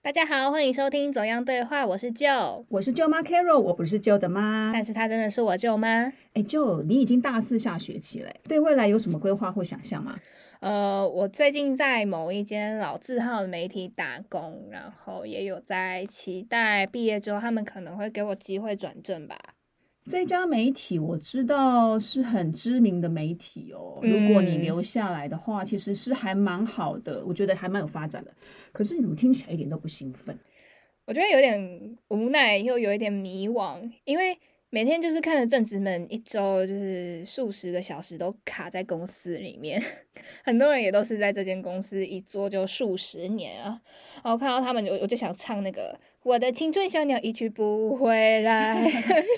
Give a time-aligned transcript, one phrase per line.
[0.00, 4.62] 大家好，欢迎收听《走样对话》，我是舅，我是舅妈 Carol，我不是舅的妈。
[4.72, 6.10] 但是她真的是我舅妈。
[6.34, 10.16] 哎，舅，你已经大四下学期了，对未来有什么规划或想象吗？
[10.60, 19.36] 呃，我最近在某一间老字号的媒体打工，然后也有在期待毕业之后他们可能会给我机会转正吧。
[20.06, 23.98] 这家媒体我知道是很知名的媒体哦。
[24.00, 28.32] 如果你留下来的话，其实是还蛮好的，我觉得还蛮有发展的。
[28.72, 30.38] 可是你怎么听起来一点都不兴奋？
[31.06, 34.38] 我觉得有点无奈，又有一点迷惘，因为。
[34.70, 39.82] 每天就是看着正职们一周就是数十个小时都卡在公司里面，
[40.44, 43.80] 很多人也都是在这间公司一做就数十年啊。
[44.22, 48.84] 然后看到他们，我我就想唱那个《我的青春小鸟一去不回来》。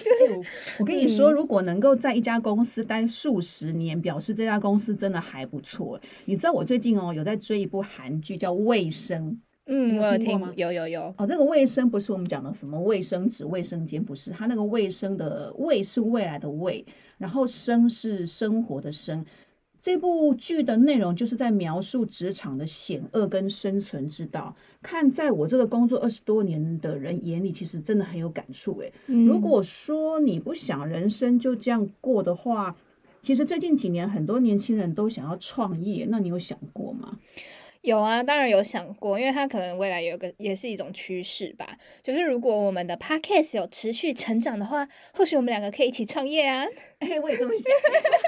[0.04, 6.00] 就是我跟你说，如果能够在一家公司待数十年，表示这家公司真的还不错。
[6.24, 9.30] 你知道我最近哦有在追一部韩剧叫《卫生》。
[9.66, 10.52] 嗯，我有听吗？
[10.56, 16.84] 有有有哦，这个卫生不是我们讲的什么卫生纸、卫生间，不是，它那个卫生的卫是未来的卫，
[17.18, 19.24] 然后生是生活的生。
[19.82, 24.54] 这部剧的内容就是在描述职场的险恶跟生存之道。
[24.82, 28.77] 看在我这个工作二十多年的人眼里，其实真的很有感触。
[28.82, 32.77] 哎，如果说你不想人生就这样过的话，
[33.23, 37.18] 其实最近几年很多年轻人都想要创业，那你有想过吗？
[37.82, 41.76] 有啊，当然有想过，因为它可能未来有个也是一种趋势吧。
[42.02, 46.66] 就是如果我们的 podcast 有持续成长的话，或许我们两个可以一起创业啊。
[46.98, 47.72] 哎，我也这么想，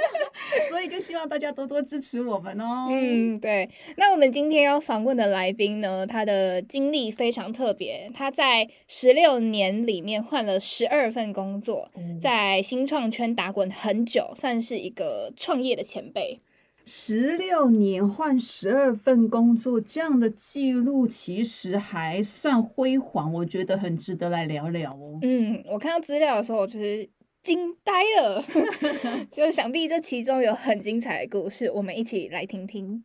[0.70, 2.88] 所以就希望大家多多支持我们哦。
[2.90, 3.68] 嗯，对。
[3.98, 16.40] 那我们今天要访问的来宾呢，他的经历非常特别，他在十六年里面换了十二份工作，在新创圈打滚很久，算是一个创业的前辈。
[16.84, 25.18] 十六年换十二份工作，这样的记录其实还算辉煌，我觉得很值得来聊聊哦。
[25.22, 27.08] 嗯，我看到资料的时候，我就是
[27.42, 28.44] 惊呆了，
[29.30, 33.04] 就想必这其中有很精彩的故事，我们一起来听听。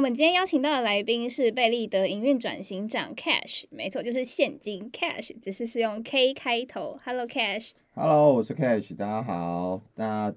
[0.00, 6.98] 我们今天邀请到的来宾是贝利德营运转型长 Cash，没错，就是现金 Cash，只是是用 K 开头。
[7.04, 9.82] Hello Cash，Hello，我是 Cash，大家好。
[9.94, 10.34] 大家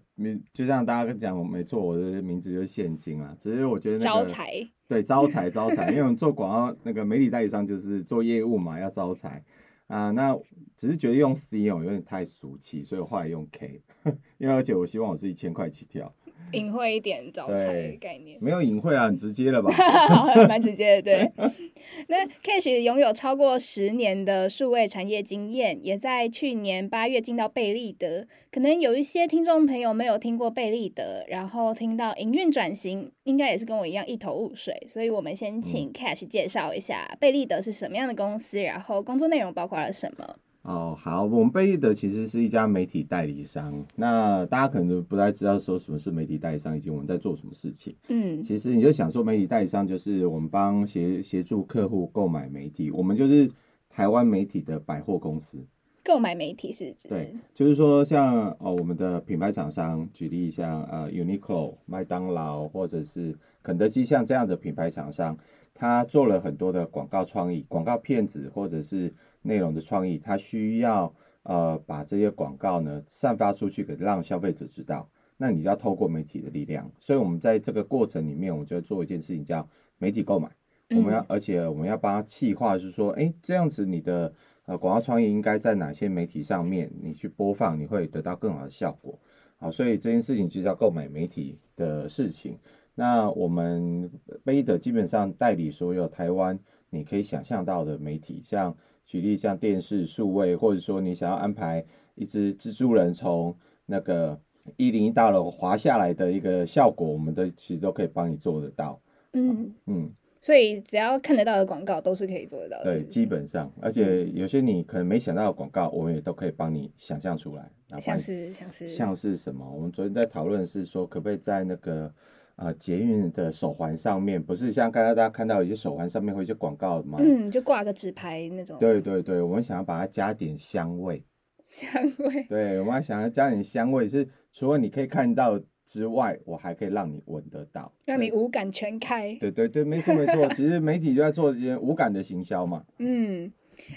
[0.53, 3.33] 就像大家讲，没错，我的名字就是现金啊。
[3.39, 4.51] 只是我觉得招财，
[4.85, 9.41] 对，招财招财，因为我们做广告那个媒体代理商就是做业务嘛，要招财
[9.87, 10.11] 啊。
[10.11, 10.37] 那
[10.75, 13.81] 只是觉得用 C 哦有点太俗气，所以我后来用 K，
[14.39, 16.13] 因为而且我希望我是一千块起跳。
[16.51, 19.73] 隐晦一点招财概念，没有隐晦啊，很直接了吧？
[20.47, 21.31] 蛮直接的，对。
[22.07, 28.25] 那 Cash 拥有超过十年的数位产业经验，也在去年八月进到贝利德。
[28.51, 34.87] 可能有一些听众朋友没有听过贝利德，然后听到营运转型，应该也是跟我一样一头雾水。
[34.89, 40.35] 所以我们先请 Cash 介绍一下贝利德是什么样的公司，然后工作内容包括了什么。
[40.63, 43.85] 哦，好，我们贝利德其实是一家媒体代理商。
[43.95, 47.93] 那大家可能不太知道说什么是媒体代理商，以及我们在做什么事情。
[48.07, 53.51] 嗯，其实你就想说，媒体代理商就是我们帮协协助客户购买媒体，我们就是
[53.89, 55.57] 台湾媒体的百货公司。
[56.03, 57.07] 购买媒体是指？
[57.07, 65.37] 对，就是说像哦，我们的品牌厂商，举例像呃，Uniqlo、麦当劳或者是肯德基，像这样的品牌厂商，
[65.73, 69.13] 他做了很多的广告创意、广告片子或者是。
[69.45, 75.05] 内容的创意，它需要呃把这些广告呢散发出去，给让消费者知道。
[75.35, 80.49] 那你要透过媒体的力量，所以我们在这个过程里面，我们就要做一件事情，叫媒体购买。
[80.91, 84.33] 我们要，而且我们要帮他企划，是说，哎，这样子你的
[84.65, 89.19] 呃广告创意应该在哪些媒体上面，你去播放，你会得到更好的效果。
[89.57, 92.57] 好，所以这件事情就叫购买媒体的事情。
[92.95, 94.11] 那我们
[94.43, 96.59] 贝德基本上代理所有台湾
[96.89, 98.75] 你可以想象到的媒体，像。
[99.05, 101.83] 举例像电视数位，或者说你想要安排
[102.15, 103.53] 一只蜘蛛人从
[103.85, 104.39] 那个
[104.77, 108.97] 一零一大楼滑下来的一个效果，我们都其实都可以帮你做得到。
[109.33, 110.09] 嗯嗯，
[110.43, 112.83] 所以只要看得到的广告都是可以做得到的。
[112.83, 117.71] 对，基本上，而且有些你可能没想到的广告，我们也都可以帮你想象出来。
[118.01, 119.65] 像是像是像是什么？
[119.73, 122.13] 我们昨天在讨论是说，可不可以在那个。
[122.55, 127.17] 呃，捷运的手环上面不是像刚刚大家看到有些手环上面会一些广告吗？
[127.19, 128.77] 嗯，就挂个纸牌那种。
[128.79, 131.25] 对对对，我们想要把它加点香味。
[131.63, 132.45] 香味。
[132.47, 139.35] 对，我们想要加点香味，是除了你可以看到之外，我还可以让你闻得到，让你五感全开。
[139.39, 142.83] 对对对，没错没错，其实媒体就在做这些无感的行销嘛。
[142.99, 143.51] 嗯，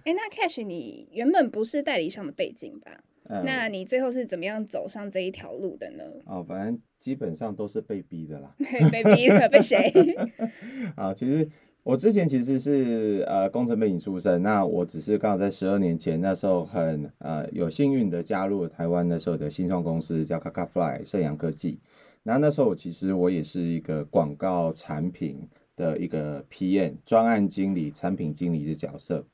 [0.05, 3.03] 哎，那 Cash，你原本不是代理商的背景吧？
[3.29, 6.05] 呃那你最后是怎么样走上这一条路的呢？
[6.27, 8.55] 哦，反正基本上都是被逼的啦。
[8.93, 9.93] 被逼的，被谁？
[10.95, 11.49] 啊，其实
[11.87, 21.79] 我之前其实是呃工程背景出身，那我只是刚好在十二年前那时候很呃有幸运的加入了台湾那时候的新创公司叫 Kaka Fly 盛阳科技。
[22.25, 29.25] 然后那时候我其实我也是一个广告产品的一个 PM 专案经理、产品经理的角色。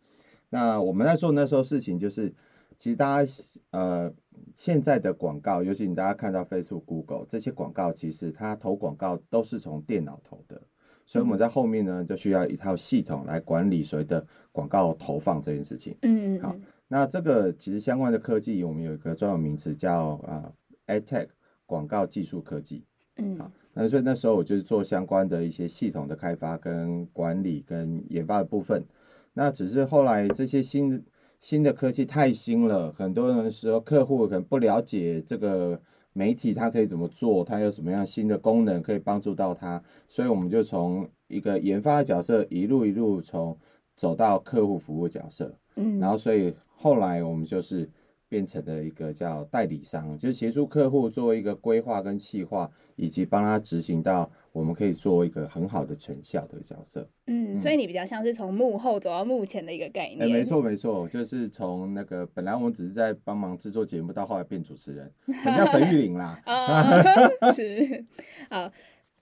[0.50, 2.34] 那我们在做那时候事情就是，
[2.76, 3.32] 其实大家
[3.70, 4.12] 呃
[4.54, 10.60] 现在的广告，尤其你大家看到 Facebook、Google 这些广告，其实它投广告都是从电脑投的。
[11.06, 15.96] 所以我们在后面呢，就需要一套系统来管理所谓的广告投放这件事情。
[16.02, 16.54] 嗯，好
[16.88, 20.52] 那这个其实相关的科技，我们有一个专有名词叫啊、
[20.86, 21.28] AdTech
[21.66, 22.84] 广告技术科技。
[23.16, 28.84] 嗯好那所以那时候我就是做相关的一些系统的开发、跟管理、跟研发的部分。
[29.32, 31.00] 那只是后来这些新的
[31.40, 35.80] 新的科技太新了，很多人说客户可能不了解这个
[36.12, 43.56] 媒体它可以怎么做，它有什么样新的功能可以帮助到它，所以我们就从一个研发的角色一路一路从
[43.96, 45.54] 走到客户服务角色。
[45.76, 47.88] 嗯，然后所以后来我们就是
[48.32, 57.06] 变成了一个叫代理商，就是协助客户做一个规划跟企划，以及帮他执行到我们可以做一个很好的成效的角色。
[57.26, 60.30] 嗯，所以你比较像是从幕后走到幕前的一个概哎，念。
[60.30, 65.12] 没错没错，就是从那个本来我们只是在帮忙制作节目，到后来变主持人，
[65.44, 66.40] 很像 沈玉玲啦。
[66.46, 67.02] 啊，
[67.52, 68.02] 是
[68.48, 68.72] 好。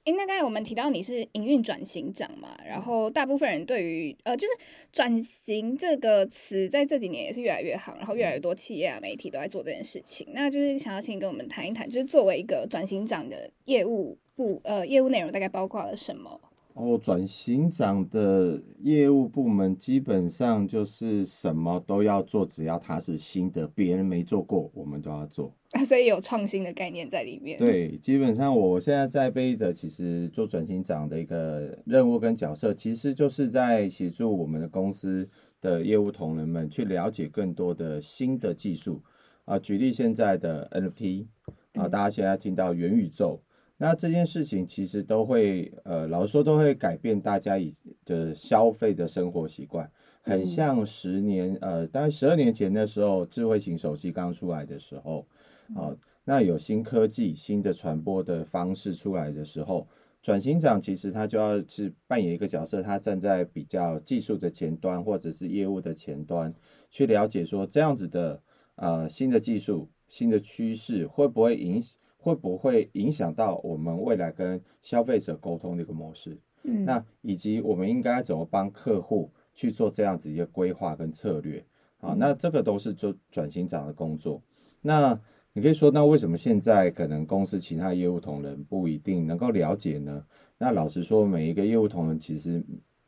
[0.05, 4.52] 诶，那刚才我们提到你是营运转型长嘛，然后大部分人对于呃，就是
[4.91, 10.26] 转型这个词，在这几年也是越来越好，然后越来越多企业啊、媒体都在做这件事情。
[10.32, 16.41] 那就是想要请你跟我们谈一谈，就是作为一个转型长的业务部，呃，业务内容大概包括了什么？
[16.81, 25.53] 哦，转型长的业务部门基本上就是什么都要做，只要它是新的，别人没做过，我们都要做。
[25.87, 35.29] 所以有创新的概念在里面。，对，基本上我现在在贝的，其实做转型长的一个任务跟角色，其实就是在协助我们的公司
[35.61, 39.03] 的业务同仁们去了解更多的新的技术
[39.44, 39.59] 啊。
[39.59, 41.27] 举例现在的 NFT
[41.75, 43.41] 啊，大家现在听到元宇宙，
[43.82, 47.73] 那这件事情其实都会呃，老实说都会改变大家以
[48.05, 49.91] 的消费的生活习惯。
[50.21, 55.27] 很像十年，呃，大概十二年前的时候，智慧型手机刚出来的时候，
[55.75, 59.88] 啊、那有新科技、新的传播的方式出来的时候，
[60.23, 66.53] 转型长其实他就要去扮演一个角色，他站在比较技术的前端或者是业务的前端，
[66.91, 68.43] 去了解说这样子的
[68.75, 71.81] 呃新的技术、新的趋势会不会影
[72.20, 76.38] 会不会影响到我们未来跟消费者沟通的一个模式。
[76.64, 81.64] 嗯，那以及我们应该怎么帮客户去做这样子一个规划跟策略
[82.00, 82.14] 啊？
[82.19, 84.43] 那这个都是做转型长的工作。
[84.82, 85.19] 那
[85.55, 90.22] 你可以说，那为什么现在可能公司其他业务同仁不一定能够了解呢？
[90.58, 92.62] 那老实说，每一个业务同仁其实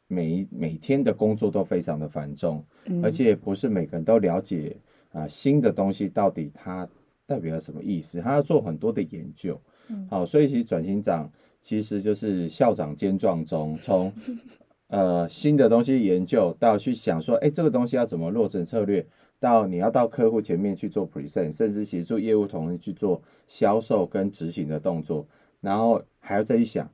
[0.09, 4.77] 每一每天的工作都非常的繁重，嗯而且不是每个人都了解
[5.13, 6.89] 啊、新的东西到底它
[7.33, 9.59] 代表了什么意思，他要做很多的研究。
[9.89, 11.31] 嗯好、所以其实转型长
[11.61, 14.13] 其实就是校长兼撞中，从
[14.89, 19.07] 呃新的东西研究到去想说，哎，这个东西要怎么落成策略，
[19.41, 25.27] 到你要到客户前面去做 present，甚至协助业务同仁去做销售跟执行的动作，
[25.61, 26.89] 然后还要再一想，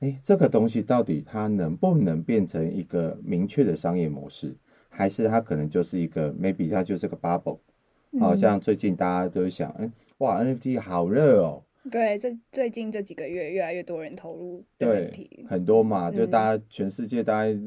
[0.00, 4.54] 哎，这个东西到底它能不能变成一个明确的商业模式，
[4.88, 7.58] 还是它可能就是一个 maybe 它就是个 bubble，
[8.18, 11.62] 好、嗯像最近大家都想，嗯，哇，NFT 好热哦。
[11.90, 17.58] 对，这最近这几个月越来越多人投入对 NFT，，很多嘛，就嗯大家全世界大家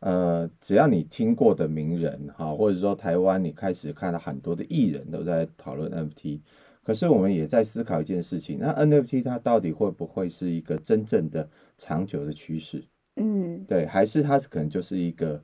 [0.00, 6.40] 呃，只要你听过的名人哈，或者说台湾你开始看到很多的艺人都在讨论 NFT，
[6.82, 12.84] 可是我们也在思考一件事情，那 NFT 它到底会不会是一个真正的长久的趋势？
[13.16, 15.40] 嗯对，还是它可能就是一个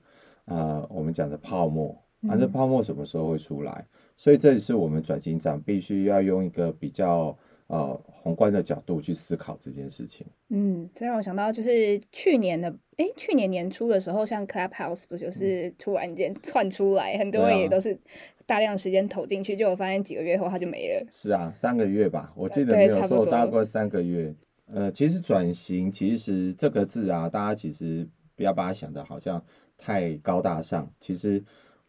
[0.47, 1.91] 呃我们讲的泡沫，
[2.29, 3.87] 啊，这嗯泡沫什么时候会出来？
[4.17, 10.27] 所以这也是我们转型长必须要用一个比较呃宏观的角度去思考这件事情。
[10.51, 17.99] 嗯，这让我想到就是去年的，诶，去年年初的时候，像 Clubhouse 不就是突然间窜出来，很多人也都是
[18.47, 21.07] 大量时间投进去，结果发现几个月后它就没了。
[21.11, 24.35] 是啊，三个月吧，我记得没有错，差不多大概三个月。
[24.67, 29.45] 呃，其实转型，其实这个字啊，大家其实不要把它想的好像
[29.77, 30.91] 太高大上。
[31.01, 31.43] 其实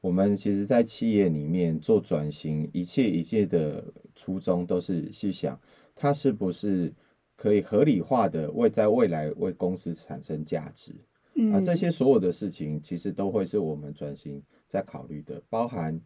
[0.05, 3.83] 我们其实，在企业里面做转型，一切一切的
[4.13, 5.59] 初衷都是去想，
[5.95, 6.93] 它是不是
[7.35, 10.93] 可以合理化的为在未来为公司产生价值。
[11.33, 15.99] 嗯啊，这些所有的事情其实都会是我们转型在考虑的，包含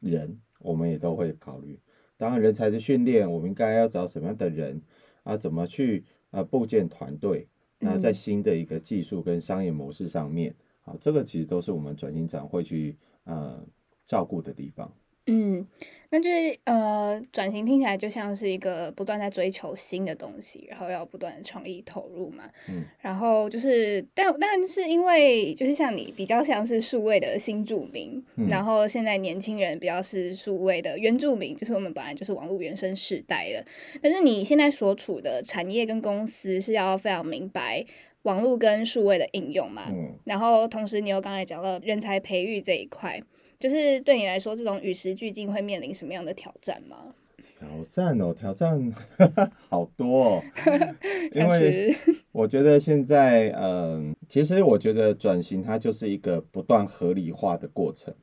[0.00, 1.78] 人，我们也都会考虑。
[2.16, 4.80] 当然，人才的训练，我们应该要找什么样的人
[5.24, 5.36] 啊？
[5.36, 7.46] 怎么去啊构建团队？
[7.80, 12.96] 那在新的一个技术跟商业模式上面，啊，这个其实都是我们转型长会去
[13.26, 13.62] 呃
[14.06, 14.90] 照顾的地方。
[15.28, 15.66] 嗯，
[16.10, 22.44] 那就是呃，转型听起来就像是一个不断在追求新的东西，然后要不断的创意投入嘛。
[22.68, 33.66] 嗯，然后就是，但但是因为就是像你比较像是数位的新住民，嗯然后现在年轻人比较是数位的原住民，就是我们本来就是网络原生世代的。
[34.00, 37.84] 但是你现在所处的产业跟公司是要非常明白
[38.26, 39.84] 网络跟数位的应用嘛。
[39.88, 43.22] 嗯，然后同时，你又刚才讲到人才培育这一块，
[43.56, 47.14] 就是对你来说，这种与时俱进会面临什么样的挑战吗？
[47.58, 48.92] 挑战哦，挑战
[49.70, 50.42] 好多哦，
[51.32, 51.94] 因像为
[52.30, 58.14] 我觉得现在，嗯、其实我觉得转型它就是一个不断合理化的过程。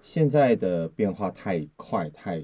[0.00, 2.42] 现在的变化太快、太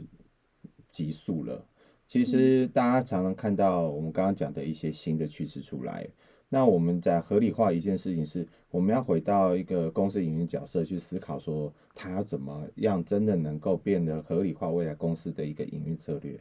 [0.90, 1.64] 急速了。
[2.06, 6.06] 其实大家常常看到我们刚刚讲的一些新的趋势出来，
[6.54, 16.38] 那我们在合理化一件事情是，我们要回到一个公司营运角色去思考，说它要怎么样真的能够变得合理化未来公司的一个营运策略。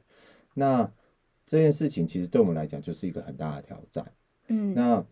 [0.53, 0.87] 那
[1.47, 4.05] 这件事情其实对我们来讲就是一个很大的挑战。
[4.49, 5.03] 嗯那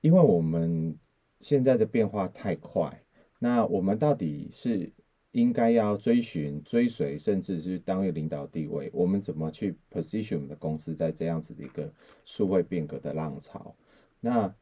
[0.00, 0.98] 因为我们
[1.38, 2.90] 现在的变化太快，
[3.38, 4.90] 那我们到底是
[5.30, 11.88] 应该要追寻、追随，甚至是当一个领导地位，我们怎么去 position 我们的公司在这样子的一个
[12.24, 13.72] 数位变革的浪潮？
[14.20, 14.54] 那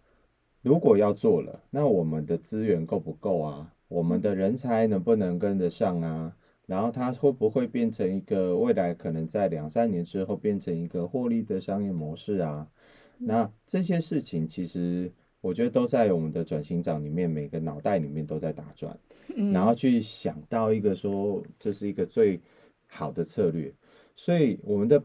[0.63, 3.75] 如果要做了，那我们的资源够不够啊？
[3.89, 6.37] 我们的人才能不能跟得上啊？
[6.67, 12.69] 然后它会不会变成一个未来可能在两三年之后变成一个获利的商业模式啊？
[13.17, 15.11] 那这些事情其实
[15.41, 18.97] 我觉得都在我们的转型长里面每个脑袋里面都在打转，
[19.35, 22.39] 嗯然后去想到一个说这是一个最
[22.87, 23.73] 好的策略，
[24.15, 25.03] 所以我们的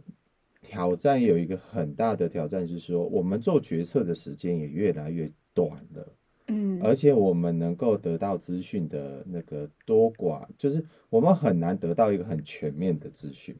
[0.74, 6.16] 挑战有一个很大的挑战是说，我们做决策的时间也越来越短了。
[6.48, 13.56] 嗯而且我们能够得到资讯的那个多寡，就是我们很难得到一个很全面的资讯，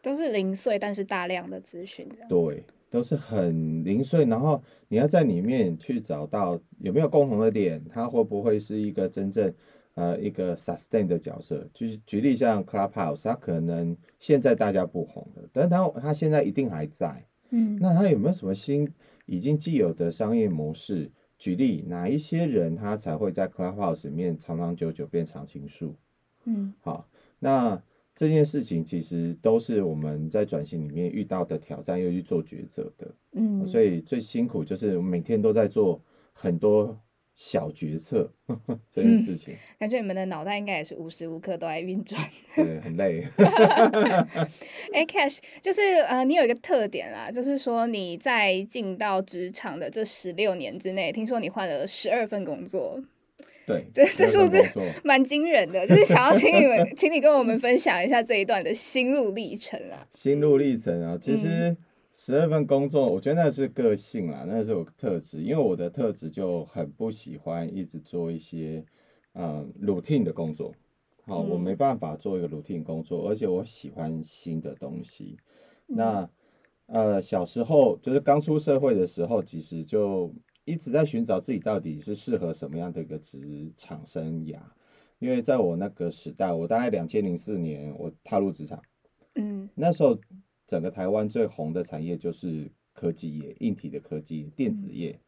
[0.00, 2.08] 都是零碎但是大量的资讯。
[2.28, 9.52] 对，都是很零碎，然后你要在里面去找到有没有共同的点，它会不会是一个真正
[9.94, 11.68] 呃一个 sustain 的角色？
[11.72, 18.88] 就是举例像 Clubhouse，它可能现在大家不红了，但它它现在一定还在，嗯那它有没有什么新
[19.26, 21.10] 已经既有的商业模式？
[21.36, 25.94] 举例，哪一些人他才会在 Clubhouse 里面长长久久变常青树？
[26.44, 27.06] 嗯好，
[27.40, 27.82] 那
[28.14, 33.14] 这件事情其实都是我们在转型里面遇到的挑战，又去做抉择的。
[33.32, 36.00] 嗯，所以最辛苦就是每天都在做
[36.32, 36.98] 很多
[37.36, 38.32] 小决策
[38.88, 42.20] 这件事情，感觉你们的脑袋应该也是无时无刻都在运转。
[42.54, 43.26] 对，很累。
[44.94, 53.02] 哎，Cash，就是呃，你有一个特点啦，就是说你在进到职场的这十六年之内，听说你换了十二份工作，
[53.66, 54.62] 对，这这数字
[55.02, 55.84] 蛮惊人的。
[55.86, 60.06] 就是想要请你们，请你跟我们分享一下这一段的心路历程啊。
[60.12, 61.76] 心路历程啊，其嗯实
[62.16, 68.84] 十二份工作，我觉得那是个性啦，那是我特质，因为我的特质就很不喜欢一直做一些
[69.32, 70.72] 嗯 routine 的工作。
[71.26, 75.36] 好，我嗯没办法做一个 routine 工作，而且我喜欢新的东西。
[75.88, 76.30] 嗯那
[76.86, 80.32] 呃，小时候就是刚出社会的时候，其实就
[80.64, 84.60] 一直在寻找自己到底是适合什么样的一个职场生涯。
[85.18, 88.80] 因为在我那个时代，我大概两千零四年我踏入职场。
[89.36, 90.16] 嗯那时候
[90.66, 95.18] 整个台湾最红的产业就是科技业、硬体的科技、电子业。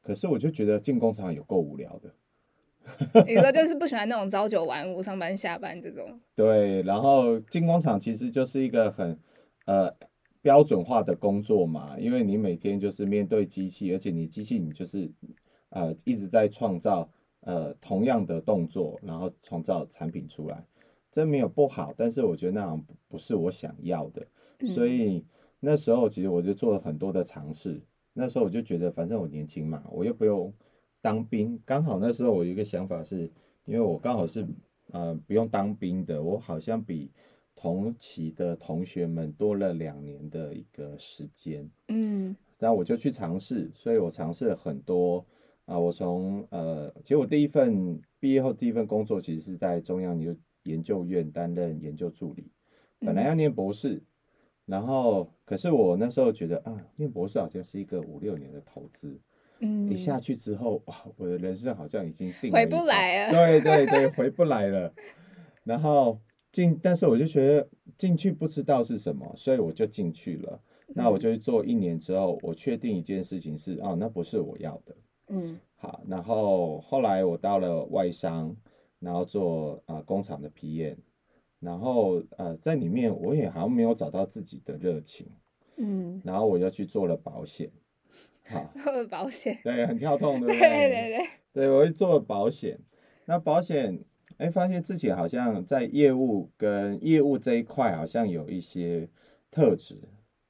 [0.00, 6.18] 可是我就觉得进工厂有够无聊的， 你说就是不喜欢那种朝九晚五、上班下班这种。
[6.34, 6.80] 对。
[6.82, 9.18] 然后进工厂其实就是一个很
[9.66, 9.94] 呃
[10.40, 15.10] 标准化的工作嘛，因为你每天就是面对机器，而且你机器你就是
[15.70, 20.64] 呃一直在创造呃同样的动作，然后创造产品出来。
[21.10, 24.26] 这没有不好，但是我觉得那样不不是我想要的。
[24.66, 25.24] 所以
[25.60, 27.80] 那时候其实我就做了很多的尝试。
[28.12, 30.52] 那时候我就觉得，反正我年轻嘛，我又不用
[31.00, 31.60] 当兵。
[31.64, 33.30] 刚好那时候我有一个想法是，
[33.64, 34.46] 因为我刚好是
[34.90, 37.10] 呃不用当兵的，我好像比
[37.54, 41.68] 同期的同学们多了两年的一个时间。
[41.88, 45.24] 嗯然后我就去尝试，所以我尝试了很多
[45.64, 52.50] 啊、我从呃，其实我第一份毕业后第一份工作其实是在中央研研究院担任研究助理，
[52.98, 54.02] 本来要念博士，
[54.68, 59.18] 然后可是我那时候觉得啊，念博士好像是一个五六年的投资，
[59.60, 64.92] 嗯一下去之后，哇，我的人生好像已经定了回不来了对对对，回不来了。
[65.64, 66.20] 然后
[66.52, 70.60] 进，但是我就觉得进去不知道是什么，所以我就进去了。
[70.88, 74.96] 那我就做一年之后，我确定一件事情是，哦，那不是我要的。
[75.28, 78.54] 嗯好，然后后来我到了外商，
[78.98, 80.96] 然后做啊、呃工厂的 PM，
[81.60, 85.26] 然后呃在里面我也好像没有找到自己的热情，
[85.76, 87.70] 嗯然后我又去做了保险，
[88.44, 92.78] 好， 做保险，对，很跳痛， 对不对对对，对，我去做了保险。
[93.24, 93.98] 那保险，
[94.38, 99.08] 哎，发现自己好像在业务跟业务这一块好像有一些
[99.50, 99.96] 特质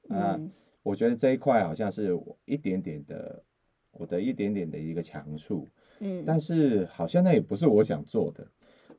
[0.09, 0.35] 啊。
[0.37, 0.51] 嗯
[0.81, 3.43] 我觉得这一块好像是我一点点的，
[3.91, 5.67] 我的一点点的一个强处。
[5.99, 8.47] 嗯，但是好像那也不是我想做的。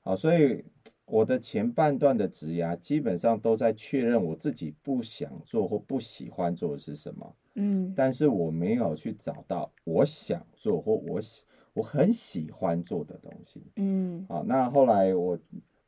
[0.02, 0.62] 好，所以
[1.10, 7.34] 我的前半段的职涯基本上都在确认我自己不想做或不喜欢做的是什么。
[7.56, 13.60] 嗯但是我没有去找到我想做或我喜我很喜欢做的东西。
[13.76, 15.36] 嗯好，那后来我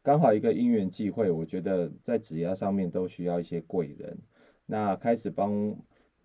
[0.03, 4.19] 刚好一个因缘际会，我觉得在职业上面都需要一些贵人，
[4.67, 5.75] 那开始帮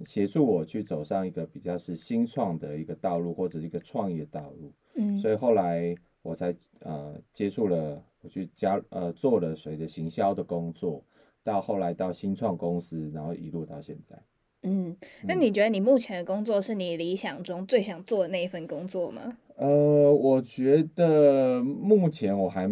[0.06, 4.74] 协助我去走上一个比较是新创的一个道路，或者是一个创业道路。
[4.96, 5.96] 嗯所以后来
[6.28, 11.02] 我才呃接触了，我去加呃做了谁的行销的工作，
[11.42, 14.22] 到后来到新创公司，然后一路到现在。
[14.64, 19.38] 嗯那你觉得你目前的工作是你理想中最想做的那一份工作吗？
[19.56, 22.68] 呃，我觉得目前我还，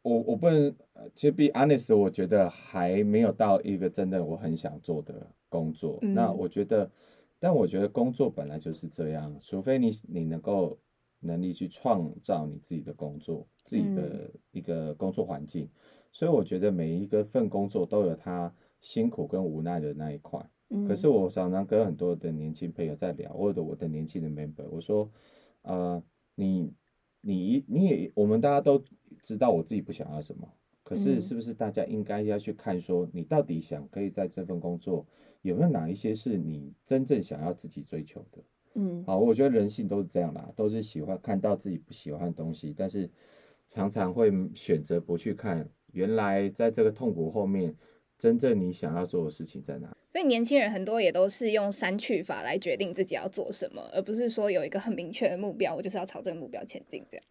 [0.00, 5.98] 我我不能，呃其实 be honest，我觉得还没有到一个真的我很想做的工作。
[6.00, 6.90] 那嗯我觉得，
[7.38, 10.78] 但我觉得工作本来就是这样，除非你你能够
[11.20, 15.68] 能力去创造你自己的工作，自己的一个工作环境。
[16.10, 20.44] 所以我觉得每一个份工作都有它辛苦跟无奈的那一块。
[20.70, 25.10] 嗯，可是我常常跟很多的年轻朋友在聊，或者我的年轻的 member，我说，
[25.62, 26.02] 呃，
[26.34, 26.72] 你
[27.20, 28.82] 你你也，我们大家都
[29.20, 30.48] 知道我自己不想要什么，
[30.82, 35.06] 可是嗯是不是大家应该要去看说，你到底想可以在这份工作
[35.42, 38.42] 有没有哪一些是你真正想要自己追求的？
[38.74, 43.10] 嗯好，我觉得人性都是这样啦，都是喜欢看到自己不喜欢的东西，但是
[43.66, 47.74] 常常会选择不去看，原来在这个痛苦后面，
[48.18, 49.94] 真正你想要做的事情在哪？
[50.12, 57.24] 所以年轻人很多也都是用删去法来决定自己要做什么，而不是说有一个很明确的目标，我就是要朝这个目标前进这样。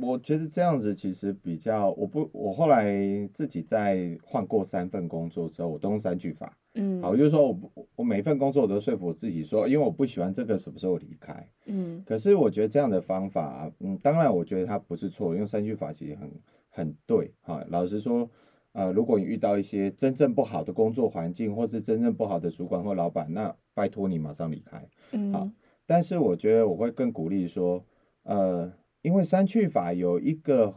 [0.00, 2.94] 我觉得这样子其实比较，我不，我后来
[3.32, 6.56] 自己在换过三份工作之后，我都用三句法。
[6.74, 11.48] 嗯好，就是说我不，我每一份工作我都说服我自己说，因为我不喜欢这个，什么时候离开。
[11.66, 16.30] 嗯可是我觉得这样的方法，嗯，当然我觉得它不是错，用三句法其实很
[16.68, 17.32] 很对。
[17.42, 18.28] 哈，老实说，
[18.72, 24.78] 呃，如果你遇到一些真正不好的工作环境，或是真正不好的主管或老板，那拜托你马上离开。
[24.78, 25.52] 好嗯
[25.88, 27.82] 但是我觉得我会更鼓励说，
[28.24, 28.70] 呃，
[29.06, 30.74] 因为删去法有一个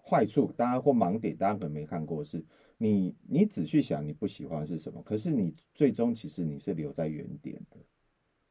[0.00, 2.40] 坏处，大家或盲点，大家可能没看过是，
[2.76, 7.76] 你你只去想你不喜欢是什么，可是你最终其实你是留在原点的，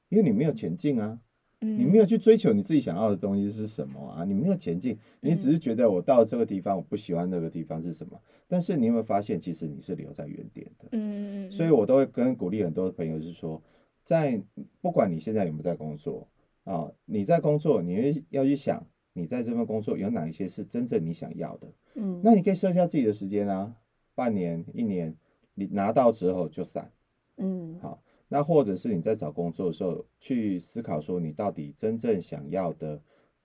[0.10, 1.18] 因为你没有前进啊，
[1.62, 10.90] 嗯，你没有去追求你自己想要的东西是什么啊，你没有前进，你只是觉得我到了这个地方，我不喜欢那个地方是什么，但是你有没有发现，其实你是留在原点的？
[10.92, 11.52] 嗯，嗯。
[11.54, 13.64] 所以我都会跟鼓励很多朋友是说，
[14.04, 14.44] 在
[14.82, 16.28] 不管你现在有没有在工作
[16.68, 23.74] 啊，你在工作，你要去想，你在这份工作有哪一些是真正你想要的，嗯那你可以设下自己的时间啊，
[24.14, 25.16] 半年、一年，
[25.54, 26.92] 你拿到之后就散。
[27.38, 33.02] 嗯好，那或者是你在找工作的时候，去思考说你到底真正想要的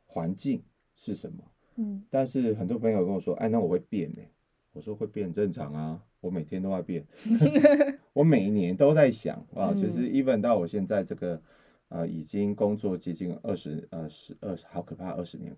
[0.06, 0.62] 环境
[0.94, 1.38] 是什么。
[1.76, 4.22] 嗯但是很多朋友跟我说，哎，那我会变呢。
[4.74, 7.06] 我说会变正常啊，我每天都在变，
[8.14, 9.74] 我每一年都在想啊。
[9.74, 11.40] 其实 even 到我现在这个
[11.92, 15.54] 呃，已经工作接近二十呃十二十，好可怕，二十年，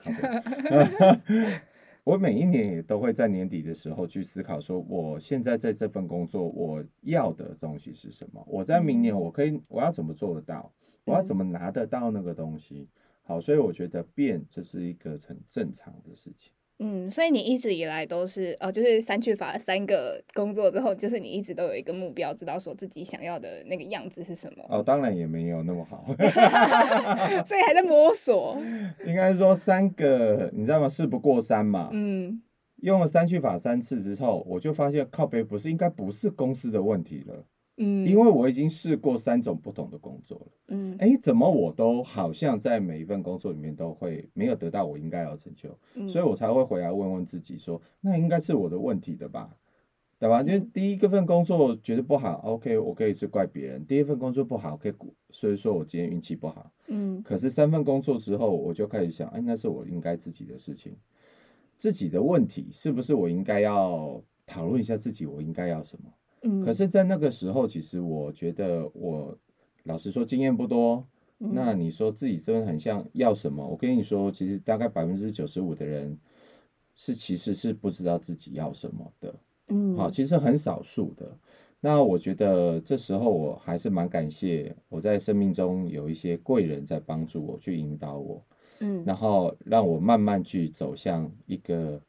[2.03, 8.45] 我每一年也都会在年底的时候去思考，说我现在在这份工作我要的东西是什么？
[8.49, 10.73] 我在明年我可以我要怎么做得到？
[11.05, 12.89] 我要怎么拿得到那个东西？
[13.23, 16.53] 好，所以我觉得变这是一个很正常的事情。
[16.87, 26.05] 嗯，所以你一直以来都是哦，就是删去法三个工作之后，就是你一直都有一个目标，知道说自己想要的那个样子是什么，哦，当然也没有那么好，
[27.47, 28.59] 所以还在摸索。
[29.07, 30.87] 应该说三个，你知道吗？
[30.87, 31.89] 事不过三嘛。
[31.93, 32.43] 嗯
[32.83, 40.47] 用了三去法三次之后，我就发现靠背不是应该不是公司的问题了，嗯，因为我已经试过三种不同的工作了。
[40.69, 49.57] 嗯哎，怎么我都好像在每一份工作里面都会没有得到我应该要成就，嗯所以我才会回来问问自己说，那应该是我的问题的吧？
[50.17, 50.41] 对吧？
[50.43, 54.95] 因为第一个份工作觉得不好，OK，我可以是怪别人；第一份工作不好，可以
[55.31, 56.71] 所以说我今天运气不好。
[56.87, 60.97] 嗯可是三份工作之后，我就开始想，哎，那是我应该自己的事情，
[61.77, 66.11] 自己的问题是不是我应该要讨论一下自己我应该要什么？
[66.45, 69.37] 嗯，可是，在那个时候，其实我觉得我
[69.83, 71.05] 老实说经验不多。
[71.41, 73.67] 嗯那你说自己真的很像要什么？
[73.67, 76.17] 我跟你说，其实大概百分之九十五的人
[76.95, 79.35] 是其实是不知道自己要什么的。
[79.69, 81.37] 嗯好，其实很少数的。
[81.81, 88.43] 那我觉得这时候我还是蛮感谢我在生命中有一些贵人在帮助我去引导我，
[88.79, 92.01] 嗯然后让我慢慢去走向一个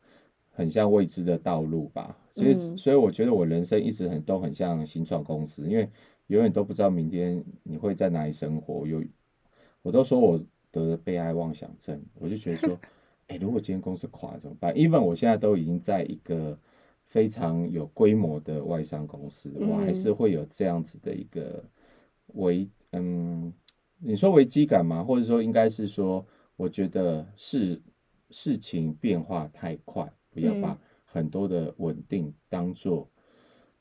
[0.55, 2.17] 很像未知的道路吧。
[2.31, 5.87] 所以，嗯所以我觉得我人生一直很都很像新创公司，因为
[6.27, 8.87] 永远都不知道明天你会在哪里生活。
[8.87, 9.03] 有，
[9.81, 12.79] 我都说我得了被爱妄想症，我就觉得说，
[13.27, 16.57] 哎、如果今天公司垮了怎么办？even 我现在都已经在一个
[17.05, 21.63] 非常有规模的外商公司，我还是会有这样子的一个
[22.33, 23.53] 危，嗯，
[23.99, 25.03] 你说危机感吗？
[25.03, 26.25] 或者说应该是说，
[26.57, 27.81] 我觉得事
[28.29, 33.09] 事情变化太快，不要把嗯很多的稳定当做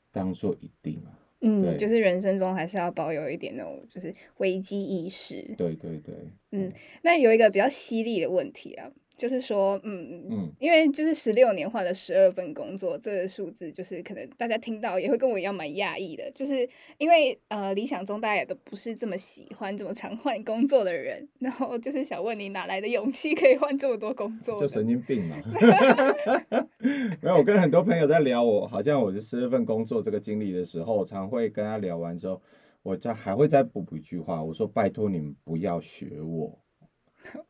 [0.09, 1.19] 当做一定啊。
[1.41, 5.53] 嗯，对就是人生中还是要保有一点那种就是危机意识。
[5.57, 6.15] 对对对，
[6.51, 6.71] 嗯
[7.03, 24.59] 那有一个比较犀利的问题啊，就是说，嗯嗯，因为就是十六年换了十二份工作，这个数字就是可能大家听到也会跟我一样蛮讶异的，就是因为呃理想中大家也都不是这么喜欢这么常换工作的人，然后就是想问你哪来的勇气可以换这么多工作？
[24.59, 25.37] 就 神经病嘛。
[27.21, 32.41] 没有，我跟很多朋友在聊我，好像我是十二份工作这个经历的时候，常会跟他聊完之后，
[32.83, 36.59] 我再还会再补补一句话，我说拜托你们不要学我。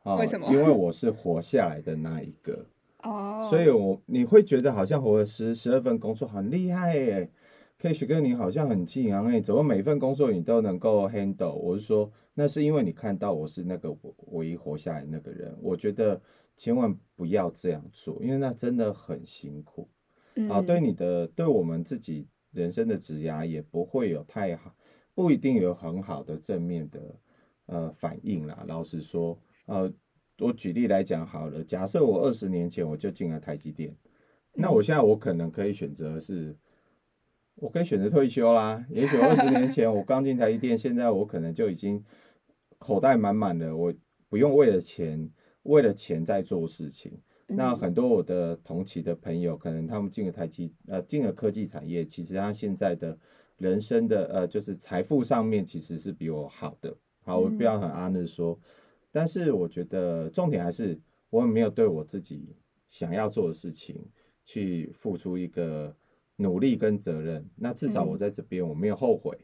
[0.03, 2.65] 哦 为什么因为我是活下来的那一个。
[3.03, 7.29] 哦，所以我你会觉得好像活了十十二份工作很厉害耶
[7.77, 11.53] k 许哥你好像很近啊，哎，怎么每份工作你都能够 handle？
[11.53, 13.95] 我是说，那是因为你看到我是那个
[14.31, 15.55] 唯一活下来的那个人。
[15.61, 16.19] 我觉得
[16.57, 19.87] 千万不要这样做，因为那真的很辛苦
[20.49, 24.73] 啊，嗯对你的对我们自己人生的职涯也不会有太好，
[25.13, 26.99] 不一定有很好的正面的
[27.67, 28.63] 呃反应啦。
[28.65, 29.91] 老实说，呃，
[30.39, 33.95] 我举例来讲好了，假设我二十年前我就进了台积电，
[34.53, 36.55] 那我现在我可能可以选择是，
[37.55, 38.85] 我可以选择退休啦。
[38.89, 42.03] 也许二十年前我刚进台积电，现在我可能就已经
[42.77, 43.93] 口袋满满的，我
[44.29, 45.29] 不用为了钱
[45.63, 47.11] 为了钱在做事情。
[47.47, 53.17] 那嗯很多我的同期的朋友，可能他们进了台积呃进了科技产业，其实他现在的
[53.57, 56.95] 人生的呃就是财富上面其实是比我好的。
[57.23, 58.59] 好，我不要很阿的说，
[59.15, 60.99] 但是我觉得重点还是
[61.29, 62.53] 我没有对我自己
[62.85, 64.05] 想要做的事情
[64.43, 65.95] 去付出一个
[66.35, 67.49] 努力跟责任。
[67.55, 69.37] 那至少我在这边我没有后悔。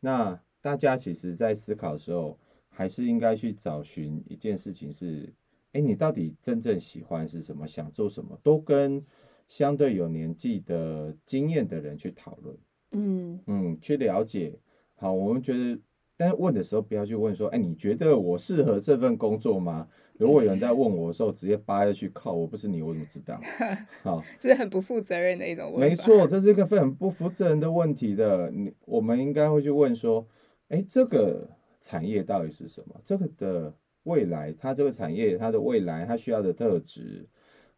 [0.00, 2.36] 那大家其实在思考的时候，
[2.68, 5.32] 还是应该去找寻一件事情是。
[5.70, 7.64] 哎，你到底真正喜欢是什么？
[7.64, 8.36] 想做什么？
[8.42, 9.00] 都跟
[9.46, 12.58] 相对有年纪的经验的人去讨论，
[12.90, 14.58] 嗯嗯，去了解。
[14.96, 15.80] 好，我们觉得，
[16.22, 19.88] 但是问的时候不要去问说，哎，你觉得我适合这份工作吗？
[20.18, 23.40] 如果有人在问我的时候，直接扒下去靠，我不是你，我怎么知道？
[24.04, 25.80] 好，这是很不负责任的一种问法。
[25.80, 28.48] 没错，这是一个非常不负责任的问题的。
[28.50, 30.24] 你我们应该会去问说，
[30.68, 31.48] 哎，这个
[31.80, 32.94] 产业到底是什么？
[33.02, 33.74] 这个的。
[34.04, 37.24] 未来，它这个产业，它的未来，它需要的特质，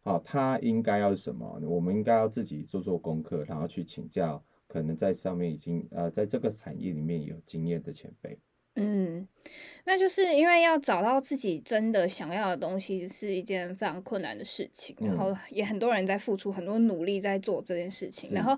[0.01, 1.61] 好、哦，它应该要什么？
[1.67, 4.43] 我们应该要自己做做功课，然后去请教
[4.75, 8.37] 可能在上面已经呃，在这个产业里面有经验的前辈。
[8.75, 9.25] 嗯，
[9.85, 18.57] 那就是因为要找到自己真的想要的东西是一件非常困难的事情，嗯然后也很多人在付出很多努力在做这件事情，然后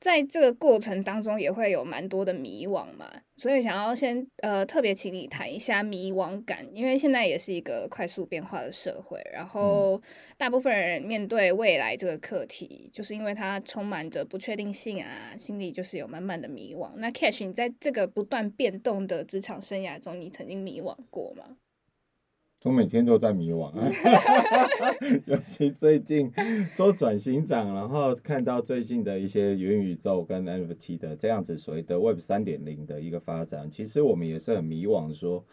[0.00, 10.02] 在这个过程当中也会有蛮多的迷惘嘛，所以想要先呃特别请你谈一下迷惘感，因为现在也是一个快速变化的社会，然后
[10.36, 16.90] 大部分人面对未来这个课题，就是因为它充满着不确定性啊，心里就是有满满的迷惘。
[16.96, 21.44] 那 Cash，你在这个不断变动的职场生涯中，你曾经迷惘过吗？
[22.62, 23.90] 我每天都在迷惘啊，
[25.28, 26.32] 尤其最近
[26.74, 35.44] 做转型长，然后看到最近的一些元宇宙跟 NFT 的这样子所谓的 Web 三点零的一个发展，其实我们也是很迷惘，说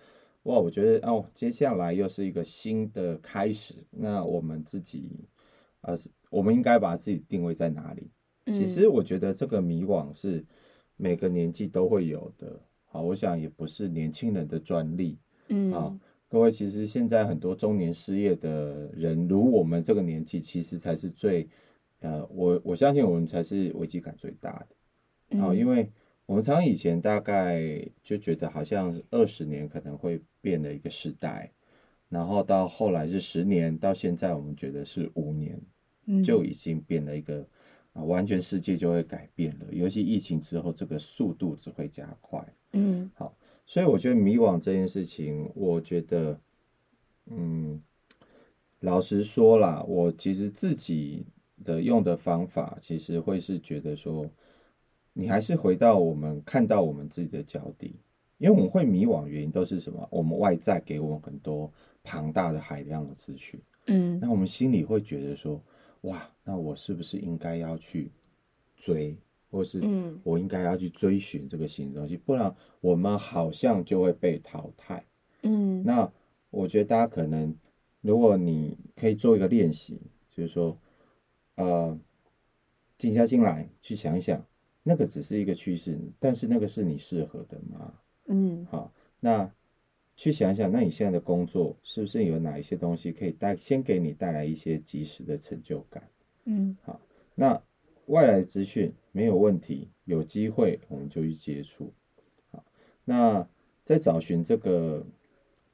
[0.43, 5.27] 哇，我觉得哦，接下来又是一个新的开始，那我们自己
[5.81, 5.93] 呃，
[6.29, 8.09] 我们应该把自己定位在哪里？
[8.45, 10.45] 其实我觉得这个迷惘是
[10.95, 12.57] 每个年纪都会有的，
[12.91, 15.99] 好，我想也不是年轻人的专利，嗯啊。
[16.27, 21.47] 各位，其实现在很多中年失业的人，如我们这个年纪，其实才是最
[21.99, 25.89] 呃，我我相信我们才是危机感最大的啊、嗯因为
[26.25, 27.61] 我们常以前大概
[28.03, 31.49] 就觉得好像二十年可能会变了一个时代，
[32.09, 35.61] 然后到后来是十年，到现在我们觉得是五年，
[36.05, 37.45] 嗯就已经变了一个
[37.93, 39.65] 啊，完全世界就会改变了。
[39.71, 42.41] 尤其疫情之后，这个速度只会加快。
[42.73, 46.39] 嗯好所以我觉得迷惘这件事情，我觉得，
[47.27, 47.81] 嗯，
[48.79, 51.25] 老实说啦，我其实自己
[51.63, 54.29] 的用的方法，其实会是觉得说，
[55.13, 57.95] 你还是回到我们看到我们自己的脚底，
[58.39, 60.05] 因为我们会迷惘，原因都是什么？
[60.11, 61.71] 我们外在给我们很多
[62.03, 63.57] 庞大的海量的资讯。
[63.87, 65.61] 嗯那我们心里会觉得说，
[66.01, 68.11] 哇，那我是不是应该要去
[68.75, 69.15] 追，
[69.51, 75.05] 或是嗯我应该要去追寻这个新的东西，不然我们好像就会被淘汰。
[75.43, 76.11] 嗯那
[76.49, 77.53] 我觉得大家可能，
[78.01, 80.77] 如果你可以做一个练习，就是说，
[81.55, 81.97] 呃，
[82.97, 84.43] 静下心来去想一想，
[84.83, 87.93] 那个只是一个趋势，但是那个是你适合的吗？
[88.27, 89.51] 嗯好，那
[90.15, 96.03] 去想一想，那你现在的工作是不是有哪一些东西可以带先给你带来一些及时的成就感？
[96.45, 96.80] 嗯那
[98.11, 101.93] 外来资讯没有问题，有机会我们就去接触。
[102.51, 102.63] 好，
[103.05, 103.47] 那
[103.85, 105.05] 在找寻这个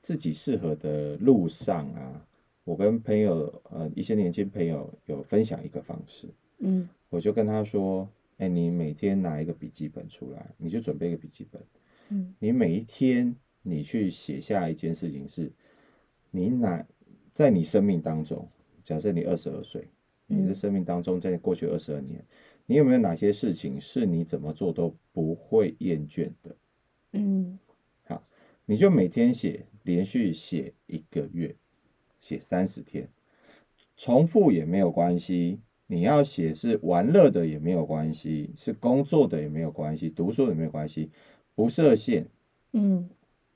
[0.01, 2.27] 自己适合的路上啊，
[2.63, 6.27] 我跟朋友呃一些年轻朋友有分享一个方式，
[6.59, 11.61] 嗯我就跟他说：“哎、你每天拿一个笔记本出来，你就准备一个笔记本，
[12.09, 15.51] 嗯你每一天你去写下一件事情是，
[16.29, 16.85] 你哪
[17.31, 18.47] 在你生命当中，
[18.83, 19.87] 假设你二十二岁，
[20.27, 22.23] 你的嗯生命当中在过去二十二年，
[22.65, 26.55] 你有没有哪些事情是你怎么做都不会厌倦的？
[27.13, 27.57] 嗯
[28.03, 28.21] 好
[28.65, 31.55] 你就每天写，连续写一个月，
[32.19, 33.09] 写三十天，
[33.95, 35.61] 重复也没有关系。
[35.89, 41.09] 你要写是玩乐的也没有关系，是工作的也没有关系，读书也没有关系，
[41.55, 42.27] 不设限。
[42.73, 43.09] 嗯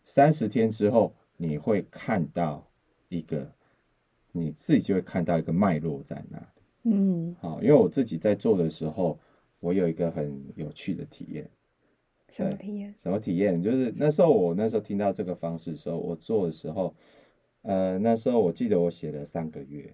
[0.05, 2.65] 三十天之后，你会看到
[3.09, 3.53] 一个，
[4.31, 6.45] 你自己就会看到一个脉络在那里。
[6.83, 9.19] 嗯，好，因为我自己在做的时候，
[9.59, 11.49] 我有一个很有趣的体验。
[12.29, 12.93] 什么体验？
[12.97, 13.61] 什么体验？
[13.61, 16.95] 就是那时候我那时候听到这个方式的时候，我做的时候，
[17.63, 19.93] 呃，那时候我记得我写了三个月，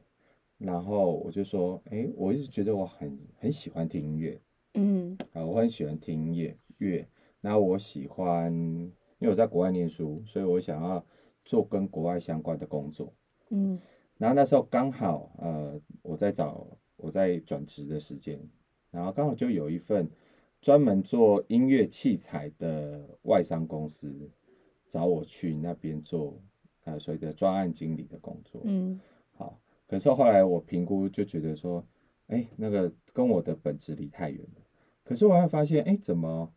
[0.59, 4.39] 然后我就说，哎，我一直觉得我很很喜欢听音乐
[4.75, 7.07] 嗯啊，我很喜欢听音乐乐，
[7.41, 11.03] 然后我喜欢，因为我在国外念书，所以我想要
[11.43, 13.11] 做跟国外相关的工作。
[13.49, 13.79] 嗯
[14.17, 18.39] 然后那时候刚好呃我在找我在转职的时间，
[18.91, 20.09] 然后刚好就有一份
[20.61, 24.29] 专门做音乐器材的外商公司
[24.87, 26.41] 找我去那边做
[26.85, 28.61] 呃所谓的专案经理的工作。
[28.63, 28.99] 嗯
[29.33, 31.85] 好，可是后来我评估就觉得说，
[32.27, 34.61] 哎，那个跟我的本职离太远了。
[35.03, 36.51] 可是我会发现，哎，怎么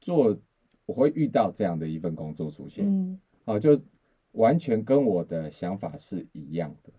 [0.00, 0.36] 做
[0.84, 2.84] 我会遇到这样的一份工作出现？
[2.86, 3.80] 嗯好，就
[4.32, 6.92] 完全跟我的想法是一样的。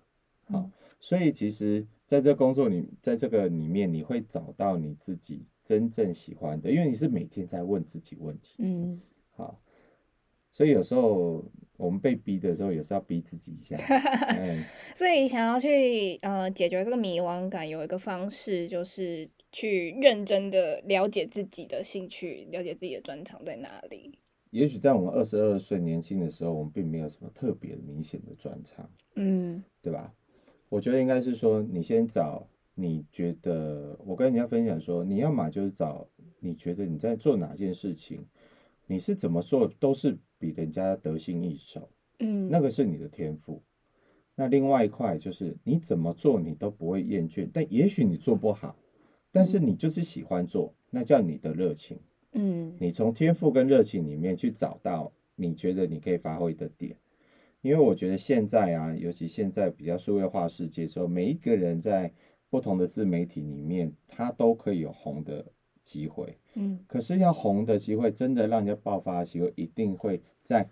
[0.45, 8.55] 好嗯，所以其实在这工作里，在这个里面，你会找到你自己真正喜欢的，因为你是每天在问自己问题。
[8.59, 9.59] 嗯，好，
[10.51, 11.43] 所以有时候
[11.77, 13.77] 我们被逼的时候，也是要逼自己一下。
[14.37, 24.19] 嗯， 所以想要去呃解决这个迷惘感，有一个方式就是去认真的了解自己的兴趣，了解自己的专长在哪里。
[24.53, 28.87] 也许在我们二十二岁年轻的时候，我们并没有什么特别明显的转场。
[29.15, 30.13] 嗯对吧？
[30.69, 36.07] 我觉得应该是说，你先找你觉得，我跟人家分享说，你要么就是找
[36.39, 38.23] 你觉得你在做哪件事情，
[38.85, 41.89] 你是怎么做都是比人家得心应手，
[42.19, 43.59] 嗯，那个是你的天赋。
[44.35, 48.75] 那另外一块就是你怎么做你都不会厌倦，但也许你做不好，
[49.31, 51.99] 但是你就是喜欢做，那叫你的热情。
[52.33, 56.95] 嗯你从天赋跟热情里面去找到你觉得你可以发挥的点。
[57.61, 62.11] 因为我觉得现在啊，尤其现在比较数位化世界的时候，每一个人在
[62.49, 65.45] 不同的自媒体里面，他都可以有红的
[65.81, 66.37] 机会。
[66.55, 70.67] 嗯可是要红的机会，真的让人家爆发的机会，一定会在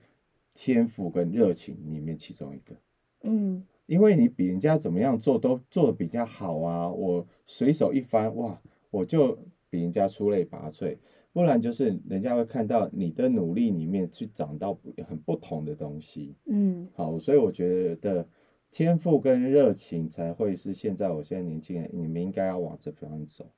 [0.54, 2.76] 天赋跟热情里面其中一个。
[3.24, 9.38] 嗯因为你比人家怎么样做都做的比较好啊，我随手一翻，哇，我就
[9.72, 10.96] 比人家出类拔萃。
[11.34, 16.36] 不然就是人家会看到你的努力里面去长到很不同的东西。
[16.46, 18.28] 嗯好，所以我觉得
[18.70, 23.50] 天赋跟热情才会是现在我现在年轻人你们应该要往这方面走。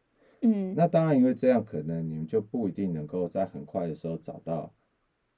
[0.41, 4.71] 嗯，那当然，因为这样可能你们就不一定能够在很快的时候找到，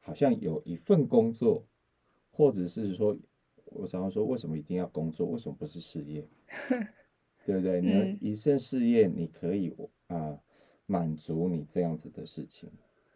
[0.02, 1.64] 好像有一份工作，
[2.32, 3.16] 或者是说，
[3.66, 5.28] 我常常说，为什么一定要工作？
[5.28, 6.28] 为什么不是事业？
[7.46, 7.80] 对不对？
[7.80, 9.72] 你一生事业，你可以
[10.08, 10.38] 啊、
[10.86, 12.70] 满足你这样子的事情。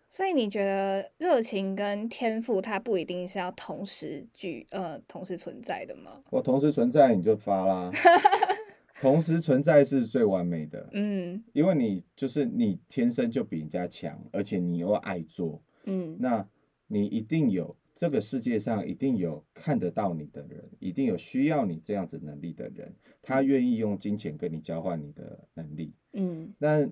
[0.08, 6.24] 所以你觉得热情跟天赋它不一定是要同时具呃同时存在的吗？
[6.32, 7.92] 我同时存在，你就发啦。
[9.00, 16.46] 同时存在是最完美的，嗯因为你就是你天生就比人家强，而且你又爱做，嗯那
[16.88, 25.94] 你一定有这个世界上一定有看得到你的人，一定有需要你这样子能力的人，他愿意用金钱跟你交换你的能力。
[26.14, 26.92] 嗯但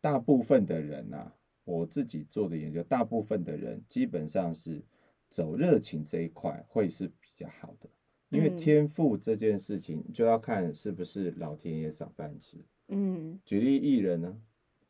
[0.00, 4.82] 大部分的人啊，我自己做的研究，大部分的人基本上是
[5.28, 7.88] 走热情这一块会是比较好的，
[8.28, 12.56] 因为嗯天赋这件事情就要看是不是老天爷赏饭吃。
[12.88, 14.40] 嗯举例艺人呢，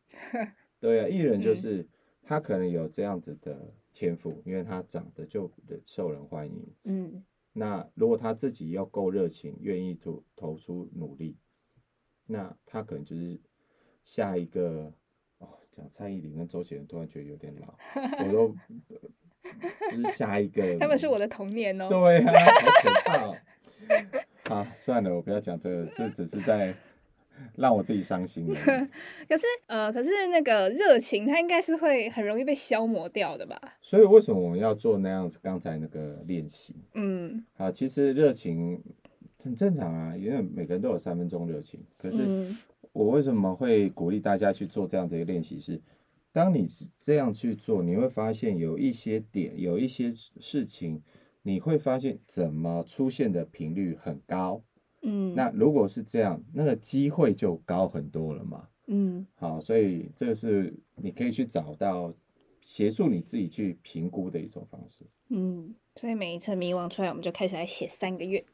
[0.79, 1.88] 对啊，艺人就嗯是
[2.23, 5.51] 他可能有这样子的天赋，因为他长得就
[5.87, 6.66] 受人欢迎。
[6.85, 11.38] 嗯那如果他自己要够热情，愿意投投出努力，
[12.27, 13.40] 那他可能就是
[14.07, 14.90] 下一个
[15.38, 17.75] 哦，讲蔡依林跟周杰伦，突然觉得有点老，
[18.25, 18.57] 我都
[19.90, 21.88] 就是下一个，他们是我的童年哦。
[21.90, 23.37] 对啊，好可怕哦。
[24.45, 26.73] 好， 算了，我不要讲这个，这只是在
[27.57, 28.47] 让我自己伤心。
[29.29, 33.61] 可是呃，可是那个热情，它应该是会很容易被消磨掉的吧？
[33.83, 36.77] 所以为什么我们要做那样子刚才那个练习？
[36.95, 38.81] 嗯啊，其实热情
[39.42, 41.81] 很正常啊，因为每个人都有三分钟热情。
[41.99, 42.57] 可是嗯
[42.97, 45.59] 我为什么会鼓励大家去做这样的一个练习？
[45.59, 45.79] 是
[46.33, 51.03] 当你是这样去做，你会发现有一些点，有一些事情，
[51.43, 54.63] 你会发现怎么出现的频率很高。
[55.03, 58.67] 嗯，那如果是这样，那个机会就高很多了嘛。
[58.87, 62.15] 嗯好，所以这个是你可以去找到
[62.67, 65.07] 协助你自己去评估的一种方式。
[65.29, 68.45] 嗯，所以每一次迷惘出来，我们就开始来写三个月。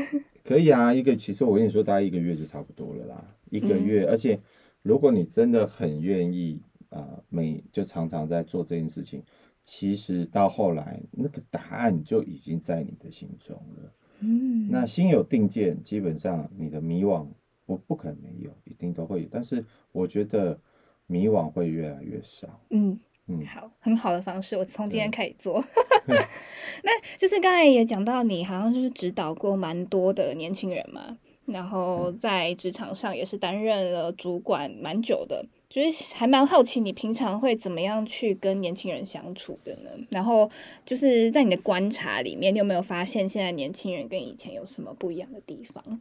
[0.44, 4.06] 可以啊，一个其实我跟你说，大概一个月就差不多了啦，一个月。
[4.06, 4.38] 而且
[4.82, 9.22] 如果你真的很愿意啊、呃每就常常在做这件事情，
[9.62, 13.92] 其实到后来那个答案就已经在你的心中了。
[14.20, 17.26] 嗯那心有定见，基本上你的迷惘
[17.64, 19.28] 不不可能没有，一定都会有。
[19.30, 20.58] 但是我觉得
[21.06, 22.60] 迷惘会越来越少。
[22.70, 22.98] 嗯。
[23.40, 25.64] 嗯，好，很好的方式，我从今天开始做。
[26.06, 31.16] 那就是刚才也讲到，你好像就是指导过蛮多的年轻人嘛，
[31.46, 39.90] 然后在职场上也是担任了主管蛮久的，就是还蛮好奇你平常会怎么样去跟年轻人相处的呢？
[40.10, 40.50] 然后
[40.84, 46.00] 就是在你的观察里面，你有没有发现现在年轻人跟以前有什么不一样的地方？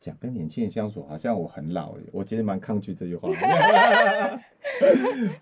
[0.00, 3.28] 讲跟年轻人相处，好像我很老耶，我其实蛮抗拒这句话。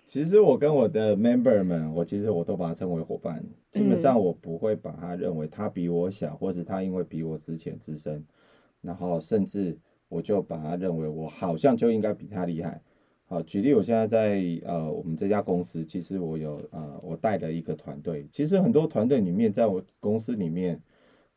[0.05, 8.23] 其实我跟我的 member 们，我其实我都把他称为伙伴，基本上我不会把他认为他比我小，或者他因为比我之前资深，
[8.81, 12.81] 然后甚至我就把他认为我好像就应该比他厉害。
[13.27, 20.79] 好，举例，我现在在呃我们这家公司，其实我有呃我带了一个团队，其实很多团队里面，在我公司里面，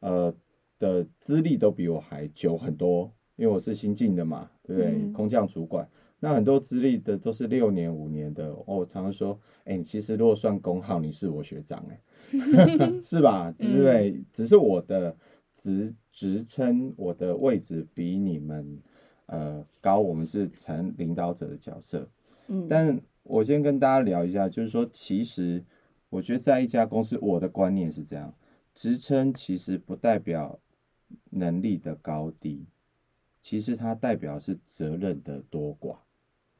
[0.01, 0.33] 呃
[0.79, 4.93] 的资历都比我还久很多，因为我是新进的嘛，对不对？
[4.93, 5.89] 嗯空降主管，
[6.21, 8.49] 那很多资历的都是六年、五年的。
[8.49, 12.01] 哦，我常常说，哎、你其实如果算工号，你是我学长、 哎，
[13.03, 13.53] 是吧？
[13.59, 14.23] 对不对？
[14.33, 15.17] 只是我的
[15.55, 18.79] 职职称、我的位置比你们
[19.27, 22.09] 呃高，我们是成领导者的角色。
[22.49, 25.65] 嗯，但我先跟大家聊一下，就是说，其实
[26.09, 28.33] 我觉得在一家公司，我的观念是这样：
[28.75, 30.59] 职称其实不代表
[31.31, 32.67] 能力的高低，
[33.41, 35.97] 其实它代表是责任的多寡。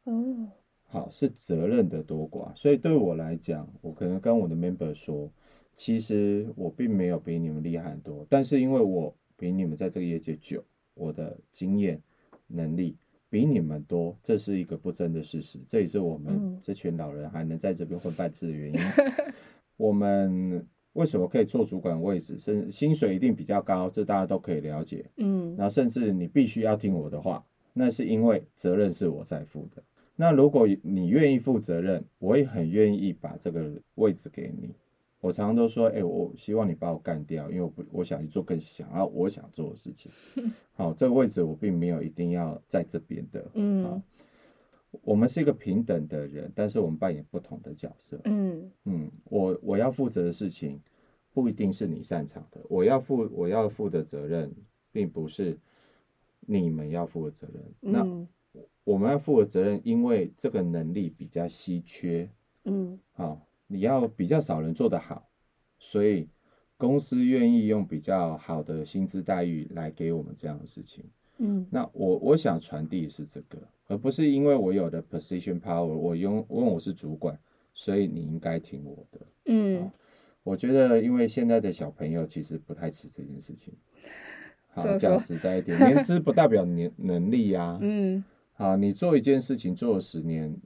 [0.05, 0.49] 哦，
[0.85, 2.55] 好，是责任的多寡。
[2.55, 5.31] 所以对我来讲，我可能跟我的 member 说，
[5.75, 12.01] 其实我并没有比你们厉害很多，但是因为我比你们在这个业界久，我的经验
[12.47, 12.97] 能力
[13.29, 15.61] 比你们多，这是一个不争的事实。
[15.67, 18.79] 这也是我们嗯这群老人还能在这边混半次的原因。
[19.77, 20.67] 我们
[20.99, 25.05] 为什么可以做主管位置，甚薪水一定比较高，这大家都可以了解。
[25.17, 29.83] 嗯然后甚至你必须要听我的话，那是因为责任是我在负的。
[30.17, 34.75] 那如果你愿意负责任，我也很愿意把这个位置给你。
[35.21, 40.11] 我常常都说，哎、我希望你把我干掉，因为我不，我想去做更想要我想做的事情。
[40.75, 43.45] 好，这个位置我并没有一定要在这边的。
[43.55, 44.03] 嗯好
[45.03, 48.21] 我们是一个平等的人，但是我们扮演不同的角色。
[48.25, 50.81] 嗯嗯，我我要负责的事情
[51.33, 54.55] 不一定是你擅长的，我要负我要负的责任，
[54.91, 55.59] 并不是
[56.41, 57.63] 你们要负的责任。
[57.81, 58.29] 那嗯
[58.85, 62.27] 我们要负的责任，因为这个能力比较稀缺，
[62.65, 65.29] 嗯啊，你要比较少人做得好，
[65.79, 66.27] 所以
[66.79, 71.05] 公司愿意用比较好的薪资待遇来给我们这样的事情。
[71.39, 77.39] 嗯那我我想传递是这个，而不是因为我有的 position power，我用因为我是主管，
[77.75, 79.21] 所以你应该听我的。
[79.47, 79.91] 嗯
[80.45, 83.75] 我觉得，因为现在的小朋友其实不太吃这件事情。
[84.69, 87.79] 好，讲实在一点，年资不代表年能力啊。
[87.83, 88.25] 嗯
[88.55, 90.57] 好，你做一件事情做了十年，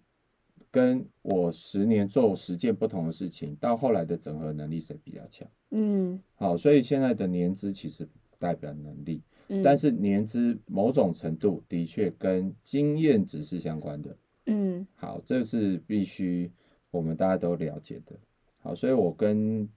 [0.71, 5.49] 跟我十年做十件不同的事情，到后来的整合能力谁比较强？
[5.71, 9.21] 嗯好，所以现在的年资其实不代表能力，
[9.53, 14.17] 嗯，但是年资某种程度的确跟经验值是相关的。
[14.47, 16.51] 嗯好，这是必须
[16.91, 18.17] 我们大家都了解的。
[18.59, 19.69] 好，所以我跟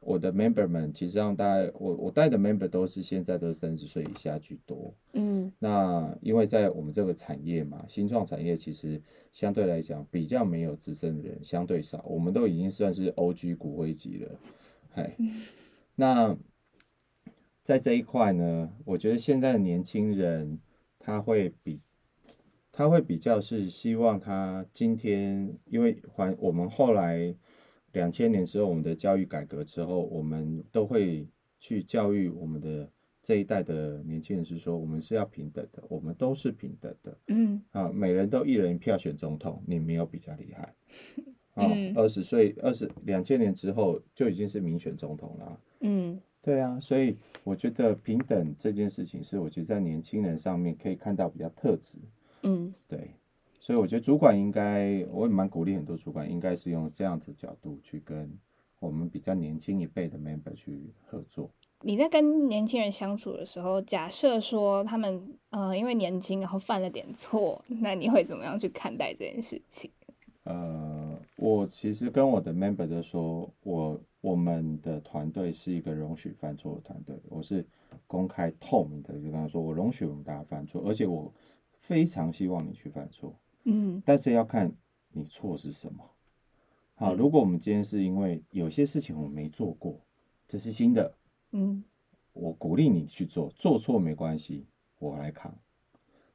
[0.00, 4.94] 我的 member 们，其实让大家我我带的 member 都是现在都三十岁以下居多。
[5.14, 9.00] 嗯那因为在我们这个产业嘛，新创产业其实
[9.32, 14.40] 相对来讲比较没有资深的人，相对少，我们都已经算是 OG 骨灰级了。
[14.94, 15.16] 哎，
[15.94, 16.36] 那
[17.68, 20.58] 在这一块呢，我觉得现在的年轻人
[20.98, 21.78] 他会比
[22.72, 27.36] 他会比较是希望他今天，因为还我们后来
[27.92, 32.90] 两千年之后，我们的教育改革之后，我们都会去教育我们的
[33.20, 40.74] 这一代的年轻人，是说我们是要平等的，我们都是平等的嗯啊，每人都一人一票选总统，你没有比较厉害。
[41.52, 45.60] 啊嗯，二十岁二十两千年之后就已经是民选总统了。
[45.80, 46.18] 嗯
[46.48, 51.98] 对啊，所以我觉得平等这件事情是我觉得在年轻人上面可以看到比较特质。
[52.44, 53.10] 嗯对，
[53.60, 58.32] 所以我觉得主管应该，我也蛮鼓励很多主管应该是用这样子角度去跟
[58.80, 61.50] 我们比较年轻一辈的 member 去合作。
[61.82, 69.90] 你在跟年轻人相处的时候，假设说他们呃因为年轻然后犯了点错，那你会怎么样去看待这件事情？
[70.44, 77.64] 呃，我其实跟我的 member 都说，我我们的团队是一个容许犯错的团队，我是
[78.06, 81.32] 公开透明的，就跟他说，我容许我们大家犯错，而且我
[81.78, 84.72] 非常希望你去犯错，嗯但是要看
[85.12, 86.04] 你错是什么。
[86.94, 90.00] 好，如果我们今天是因为有些事情我们没做过，
[90.48, 91.14] 这是新的，
[91.52, 91.84] 嗯
[92.32, 94.66] 我鼓励你去做，做错没关系，
[94.98, 95.56] 我来扛。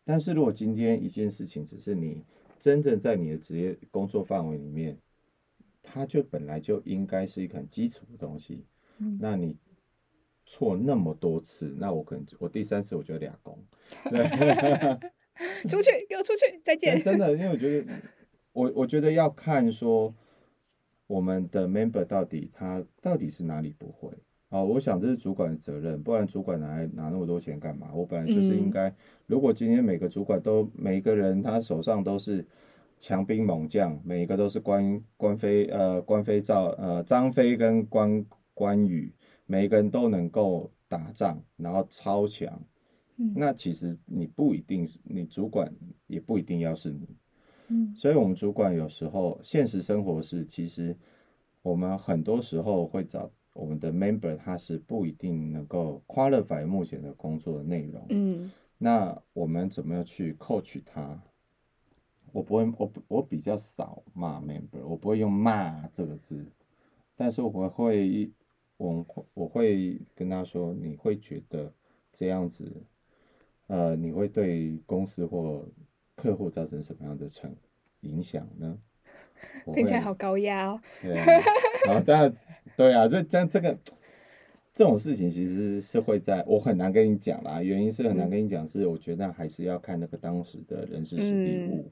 [0.05, 2.23] 但是如果今天一件事情只是你
[2.59, 4.97] 真正在你的职业工作范围里面，
[5.83, 8.65] 它就本来就应该是一个很基础的东西，
[8.97, 9.55] 嗯那你
[10.45, 13.57] 错那么多次，那我可能我第三次我就俩工
[15.69, 17.01] 出去给我出去，再见。
[17.01, 17.93] 真的，因为我觉得
[18.53, 20.13] 我我觉得要看说
[21.07, 24.09] 我们的 member 到底他到底是哪里不会。
[24.49, 27.91] 哦，我想这是主管的责任，不然主管拿来拿那么多钱干嘛？
[27.91, 28.93] 我本来就是应该，
[29.25, 32.45] 如果今天每个主管都每一个人他手上都是
[33.03, 39.13] 强兵猛将，每一个都是关关飞呃关飞赵呃张飞跟关关羽，
[39.45, 42.47] 每一个人都能够打仗，然后超强，
[43.17, 45.69] 嗯那其实你不一定是你主管，
[46.07, 47.09] 也不一定要是你。
[47.67, 50.95] 嗯所以，我们主管有时候现实生活是，其实
[51.61, 58.05] 我们很多时候会找我们的 member，他是不一定能够 qualify 目前的工作的内容。
[58.11, 61.21] 嗯那我们怎么样去 coach 他？
[62.33, 66.45] 我不会，我不我比较少骂 member，我不会用骂这个字，
[67.15, 68.29] 但是我会，
[68.77, 71.71] 我我会跟他说，你会觉得
[72.11, 72.69] 这样子，
[73.67, 75.63] 呃，你会对公司或
[76.15, 77.55] 客户造成什么样的成
[78.01, 78.77] 影响呢？
[79.73, 80.81] 听起来好高压哦。
[81.01, 81.25] 对啊，
[81.85, 82.33] 然后当然
[82.75, 83.77] 对啊，这这这个
[84.73, 91.91] 这种事情其实是会在我很难跟你讲啦，原因是很难跟你讲，是我觉得还是要看那个当时的人事实地嗯物，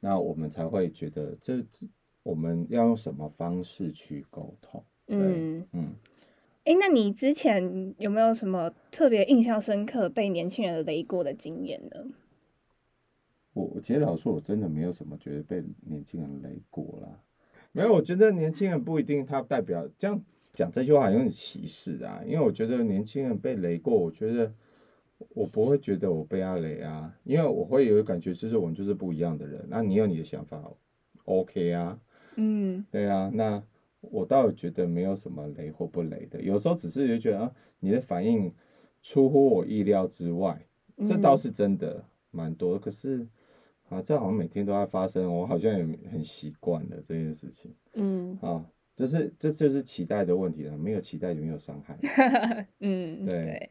[0.00, 1.86] 那我们才会觉得这这
[2.22, 4.84] 我们要用什么方式去沟通。
[5.06, 5.94] 嗯，嗯，
[6.64, 12.06] 诶，那你之前有没有什么特别印象深刻被年轻人雷过的经验呢？
[13.54, 17.08] 我我其实老实说，我真的没有什么觉得被年轻人雷过啦。
[17.72, 20.22] 没有，我觉得年轻人不一定他代表这样
[20.52, 22.22] 讲这句话有点歧视啊。
[22.24, 24.52] 因为我觉得年轻人被雷过，我觉得
[25.30, 29.64] 我不会觉得我被他雷啊，因为我会有感觉，就是我们就是不一样的人。
[29.68, 30.62] 那你有你的想法
[31.24, 31.98] ，OK 啊，
[32.36, 33.62] 嗯对啊，那
[34.00, 38.52] 我倒觉得没有什么雷或不雷的，有时候只是就觉得啊，你的反应
[39.02, 40.64] 出乎我意料之外，
[41.04, 42.78] 这倒是真的蛮多的。
[42.78, 43.26] 可是
[43.88, 48.64] 啊，这好像每天都在发生，我好像也很习惯了这件事情嗯啊。
[48.94, 51.96] 就是这就是期待的问题了，没有期待就没有伤害。
[52.80, 53.70] 嗯，对对。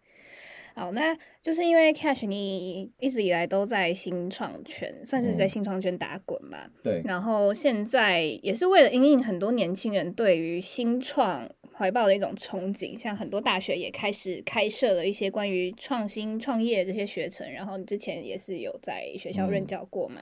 [0.78, 6.70] 好，那就是因为 Cash 你一直以来都在新创圈，算是在嗯新创圈打滚吧。
[6.84, 12.96] 对，然后现在也是为了因应很多年轻人对于新创怀抱的一种憧憬。
[12.96, 20.22] 像很多大学也开始开设了一些关于创新创业这些学程，然后你之前也是有在学校任教过嘛？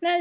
[0.00, 0.20] 那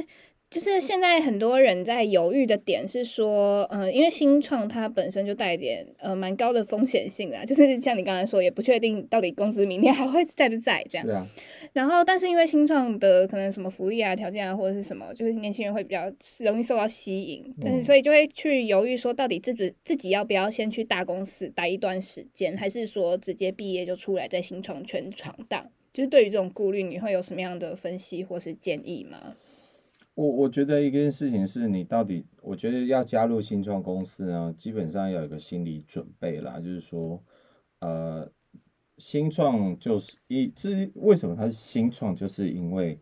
[0.55, 11.05] 就是现在很多人在犹豫的点是说，呃，因为新创它本身就带点呃蛮高的风险性啊，就是像你刚才说，也不确定到底公司明天还会在不在这样。
[11.05, 11.27] 是啊，
[11.73, 16.09] 然后，但是因为新创的可能什么福利啊、条件啊，或者是什么，就是年轻人会比较
[16.45, 25.69] 容易受到吸引，但是嗯所以就会去犹豫说，到底自己自己要不要先去大公司待一段时间，还是说直接毕业就出来在新创圈闯荡？
[25.91, 29.35] 就是对于这种顾虑，你会有什么样的分析或是建议吗？
[30.15, 37.21] 我我觉得一件事情是你到底，我觉得要加入新创公司呢，基本上要有一个心理准备啦，就是说，
[37.79, 38.31] 呃，
[38.97, 42.97] 新创就是一，这为什么它是新创，就是因为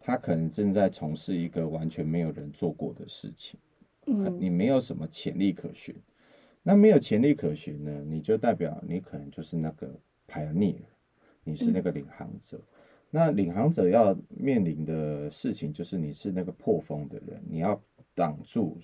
[0.00, 3.60] 它可能正在从事一个完全没有人做过的事情，
[4.06, 5.94] 嗯你没有什么潜力可循。
[6.64, 9.88] 那没有潜力可循呢，你就代表你可能就是那个
[10.26, 10.82] pioneer，
[11.44, 12.60] 你是那个领航者。
[13.16, 17.82] 那领航者要面临的事情就是你是那个破风的人，你要
[18.14, 18.76] 挡住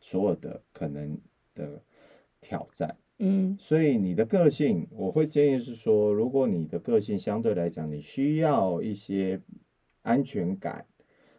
[0.00, 1.18] 所有的可能
[1.54, 1.82] 的
[2.42, 2.94] 挑战。
[3.20, 9.40] 嗯所以你的个性，我会建议是说，如果你的个性相对来讲，你需要一些
[10.02, 10.84] 安全感，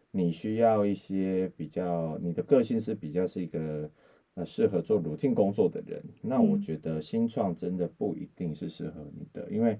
[0.10, 3.88] 你需要一些比较，你的个性是比较是一个
[4.34, 9.78] 呃适合做 routine 工作的人，那我嗯觉得新创真的不一定是适合你的，因为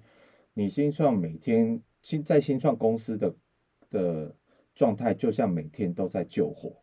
[0.58, 3.36] 你新创每天新在新创公司的
[3.92, 4.36] 的
[4.74, 6.74] 状态，就像每天都在救火。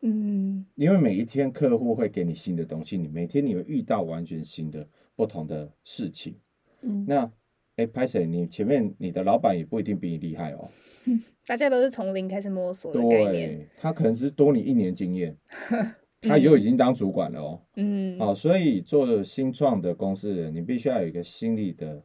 [0.00, 4.84] 嗯因为每一天客户会给你新的东西，你每天你会遇到完全新的
[5.14, 6.34] 不同的事情。
[6.80, 7.30] 嗯，那，
[7.76, 8.26] 哎，拍谁？
[8.26, 10.68] 你前面你的老板也不一定比你厉害哦。
[11.46, 13.58] 大家都是从零开始摸索的概念。
[13.58, 15.36] 对，他可能是多你一年经验，
[16.22, 17.62] 他就已经当主管了哦。
[17.76, 22.02] 嗯好、所以做新创的公司人，你必须要有一个心理的，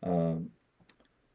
[0.00, 0.42] 呃，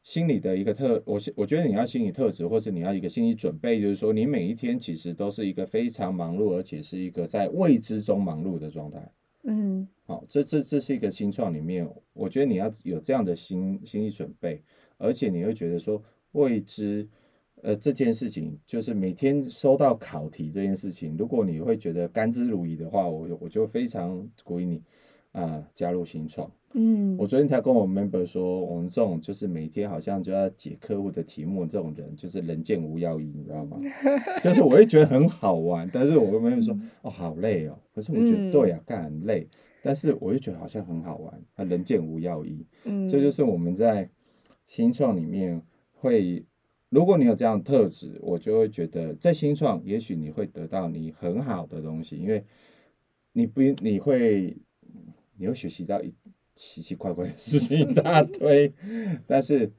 [0.04, 9.12] 心理的一个特，我我觉得你要心理特质，或者你要一个心理准备，就是说你每一天其实都是一个非常忙碌，而且是一个在未知中忙碌的状态。
[9.48, 14.62] 嗯好，这这这是一个新创里面，我觉得你要有这样的心心理准备，
[14.98, 16.02] 而且你会觉得说
[16.32, 17.08] 未知，
[17.62, 24.82] 呃，这件事情就是每天收到考题这件事情，如果你会觉得甘之如饴的话，我我就非常鼓励你
[25.36, 26.50] 啊、加入新创。
[26.78, 33.80] 嗯我昨天才跟我 member 说，我们这种就是每天好像就要解客户的题目，这种人就是人见无药医，你知道吗？
[34.44, 37.78] 就是我会觉得很好玩，但是我跟 member 说，哦，好累哦。
[37.94, 39.48] 可是我觉得嗯对呀、干很累，
[39.82, 44.10] 但是我就觉得好像很好玩，啊，人见无药医，嗯，这就是我们在
[44.68, 45.62] 新创里面
[45.94, 46.46] 会，
[46.90, 52.44] 如果你有这样的特质，我就会觉得在新创，也许你会得到你很好的东西，因为
[53.32, 54.58] 你不你会
[55.38, 56.14] 你会学习到一
[56.54, 58.74] 奇奇怪怪的事情一大堆，
[59.28, 59.72] 但是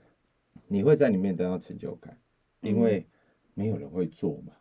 [0.69, 2.19] 你会在里面得到成就感，
[2.61, 3.07] 因为
[3.55, 4.53] 没有人会做嘛，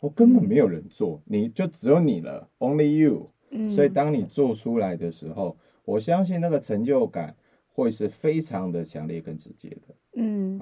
[0.00, 3.30] 我根本没有人做，你就只有你了，only you。
[3.50, 7.34] 嗯所以当你做出来的时候，我相信那个成就感
[7.66, 9.94] 会是非常的强烈跟直接的。
[10.16, 10.60] 嗯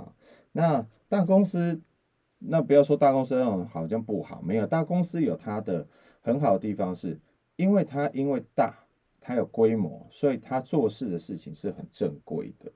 [0.52, 1.80] 那大公司，
[2.38, 5.86] 那不要说大公司那种好像不好，没有大公司有它的
[6.20, 7.18] 很好的地方是，
[7.56, 8.85] 因为它因为大，
[9.26, 12.70] 它有规模，所以它做事的事情是很正规的。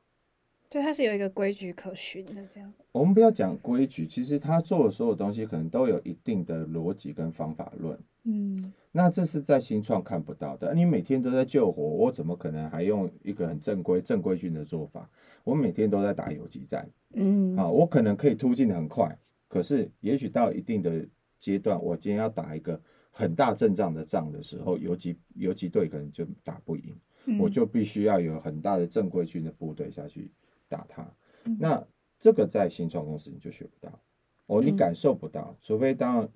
[0.68, 2.72] 对它是有一个规矩可循的这样。
[2.90, 7.96] 我们不要讲规矩，其实他做的所有东西可能都有一定的逻辑跟方法论。
[8.24, 10.74] 嗯那这是在新创看不到的。
[10.74, 15.08] 你每天都在救火，我怎么可能还用一个很正规、正规军的做法？
[15.44, 21.06] 我每天都在打游击战，嗯啊，我可能可以突进的很快，可是也许到一定的
[21.38, 22.80] 阶段，我今天要打一个
[23.10, 26.96] 很大阵仗的仗的时候，游击游击队可能就打不赢，
[27.26, 27.38] 嗯。
[27.38, 30.30] 我就必须要有很大的正规军的部队下去
[30.68, 31.02] 打他。
[31.44, 31.56] 嗯。
[31.58, 31.84] 那
[32.18, 34.00] 这个在新创公司你就学不到，
[34.46, 36.28] 哦，你嗯感受不到，除非当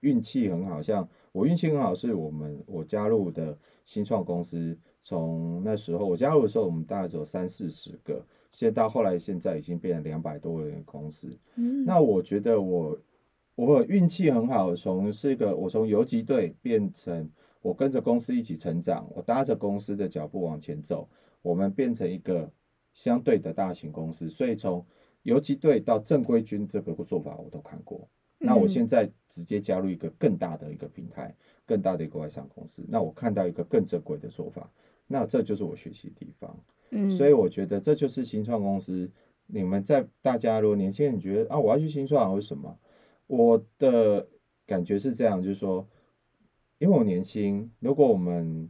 [0.00, 11.28] 运气很好，像我运气很好，是我们我加入的新创公司，从那时候我加入的时候，我们大概只有三四十个，现在到后来现在已经变成两百多人的公司。
[11.56, 11.84] 嗯。
[11.84, 12.98] 那我觉得我
[13.58, 17.28] 我运气很好，从是一个我从游击队变成
[17.60, 21.08] 我跟着公司一起成长，我搭着公司的脚步往前走，
[21.42, 22.48] 我们变成一个
[22.94, 24.86] 相对的大型公司，所以从
[25.24, 28.08] 游击队到正规军这个做法我都看过。
[28.38, 31.34] 那我嗯现在直接加入一个更大的一个平台，
[31.66, 34.70] 更大的一个外商公司，那我看到一个更正规的做法，
[35.08, 36.56] 那这就是我学习的地方。
[36.90, 39.10] 嗯所以我觉得这就是新创公司。
[39.50, 42.78] 你们在大家如果年轻人觉得啊，我要去新创为什么？
[43.28, 44.26] 我的
[44.66, 45.86] 感觉是这样，就是说，
[46.78, 48.68] 因为我年轻，如果我们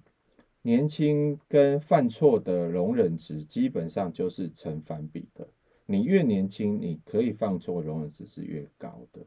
[0.60, 5.48] 年轻跟犯错的容忍值基本上就是成反比的。
[5.86, 9.24] 你越年轻，你可以犯错容忍值是越高的。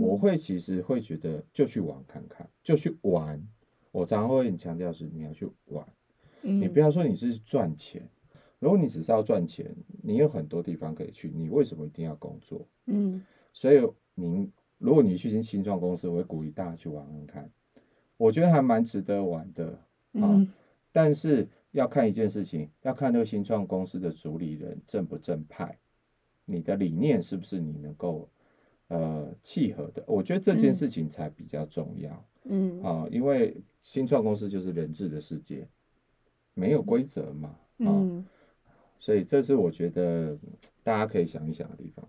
[0.00, 3.44] 我会其实会觉得就去玩看看，就去玩。
[3.90, 5.84] 我常常会很强调是你要去玩，
[6.42, 8.08] 你不要说你是赚钱。
[8.58, 12.66] 如果你只是要赚钱，你有很多地方可以去，你为什么一定要工作？
[12.86, 13.80] 嗯，所以
[14.14, 17.50] 您如果你去新新创公司，我会鼓励大家去玩玩看，
[18.16, 19.66] 我觉得还蛮值得玩的
[20.12, 20.22] 啊。
[20.22, 20.48] 嗯
[20.92, 25.78] 但是要看一件事情，要看那个新创公司的主理人正不正派，
[26.46, 28.26] 你的理念是不是你能够
[28.88, 30.02] 呃契合的？
[30.06, 32.24] 我觉得这件事情才比较重要。
[32.44, 35.68] 嗯啊，因为新创公司就是人治的世界，
[36.54, 38.24] 没有规则嘛，啊，嗯
[38.98, 40.40] 所以这是我觉得嗯
[40.82, 42.08] 大家可以想一想的地方。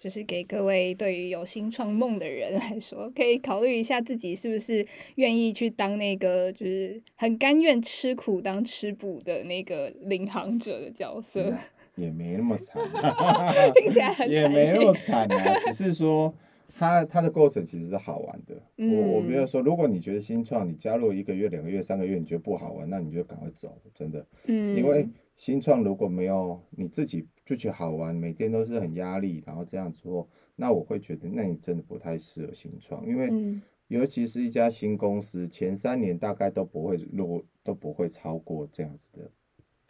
[0.00, 4.84] 就是给各位对于有新创梦的人来说，可以考虑一下自己是不是
[5.16, 11.52] 愿意去当那个就是很甘愿吃苦当吃补的那个领航者的角色，
[11.96, 12.82] 也没那么惨，
[13.76, 16.34] 听起来很惨 也没那么惨啊，只是说
[16.78, 18.54] 它它的过程其实是好玩的。
[18.78, 24.24] 我我没有说，如果你觉得新创你加入一个月、两个月、三个月你觉得不好玩，那你就赶快走，真的。
[24.46, 25.06] 嗯，因为
[25.40, 39.30] 新创如果没有你自己就觉得好玩，每天都是很压力，然后这样做，那我会觉得那你真的不太适合新创，因为嗯尤其是一家新公司，前三年大概都不会落都不会超过这样子的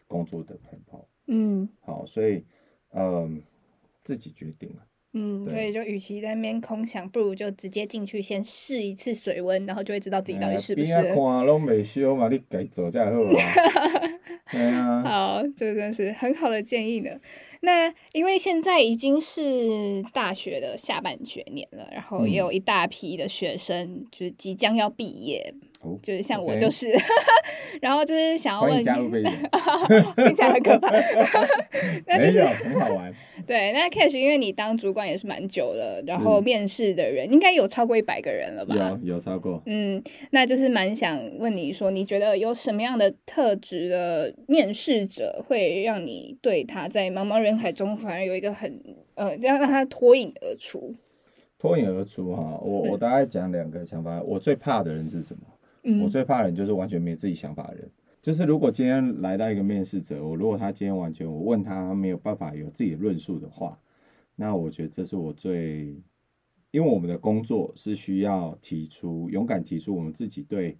[0.06, 1.04] 工作的 tempo。
[1.26, 2.44] 嗯好，所以
[2.92, 3.42] 嗯，
[4.04, 4.86] 自己决定了。
[5.14, 11.26] 嗯所以就与其在那边空想，不如就直接进去先试一次水温，然后就会知道自己到底是不适哎边合。
[11.26, 13.34] 啊看拢未修嘛，你改走才好啊。
[15.04, 17.10] 好，这真是很好的建议呢。
[17.62, 26.88] 那因为现在已经是大学的下半学年了，然后也嗯有一大批的学生就是即将要毕业，哦就是像我就是，
[27.80, 29.30] 然后就是想要问欢迎，加入贝姐，
[30.24, 30.90] 听起来很可怕。
[32.06, 33.12] 那就是很好玩。
[33.46, 38.74] 对，那 Cash，因为你当主管也是蛮久了，然后面试的人应该有超过一百个人了吧？
[39.02, 40.02] 有有超过，嗯，
[40.32, 48.78] 那就是蛮想问你说，你觉得有什么样的特质的面试者会让你对他在茫茫人海中反而有一个很
[49.14, 50.94] 呃，要让他脱颖而出？
[51.58, 52.58] 脱颖而出哈。
[52.62, 54.20] 我我大概讲两个想法。
[54.22, 55.42] 我最怕的人是什么？
[55.82, 57.90] 我嗯最怕的人就是完全没有自己想法的人。
[58.22, 63.78] 就是如果今天来到一个面试者，我如果他今天完全我问他他没有办法有自己的论述的话，
[64.36, 65.96] 那我觉得这是我最，
[66.70, 70.76] 因为我们的工作是需要提出勇敢提出我们自己对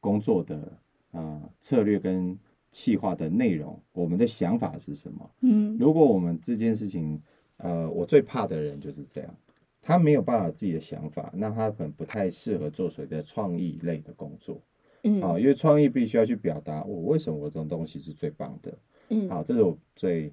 [0.00, 0.78] 工作的
[1.12, 2.38] 呃策略跟
[2.70, 5.30] 计划的内容，我们的想法是什么。
[5.40, 7.18] 嗯如果我们这件事情，
[7.56, 9.34] 呃，我最怕的人就是这样，
[9.82, 14.62] 他没有办法有自己的想法，那他可能不太适合做所谓的创意类的工作。
[15.02, 18.78] 嗯啊，因为创意必须要去表达我为什么我这种东西是最棒的。
[19.08, 20.32] 嗯好，这是我最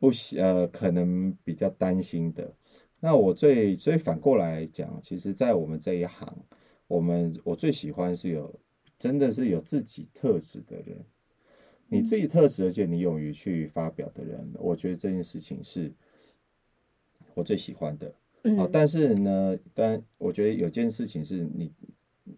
[0.00, 2.52] 不喜呃可能比较担心的。
[2.98, 6.36] 那我最所以反过来讲，其实，在我们这一行，
[6.88, 8.52] 我们我最喜欢是有
[8.98, 10.98] 真的是有自己特质的人，
[11.86, 15.92] 你自己特质而且你勇于去发表的人，我觉得这件事情是
[17.34, 18.12] 我最喜欢的。
[18.48, 21.72] 嗯好，但是呢，但我觉得有件事情是你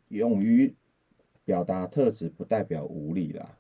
[0.09, 0.74] 勇于
[1.44, 3.59] 表达特质，不代表无理啦。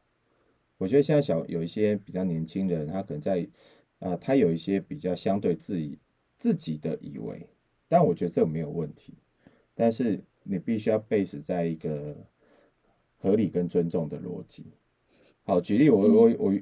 [0.78, 3.46] 我觉得现在小有一些比较年轻人，他可能在
[3.98, 5.98] 啊、他有一些比较相对自己
[6.38, 7.46] 自己的以为，
[7.86, 9.12] 但我觉得这个没有问题。
[9.74, 12.16] 但是你必须要 base 在一个
[13.18, 14.64] 合理跟尊重的逻辑。
[15.42, 16.58] 好，举例我我我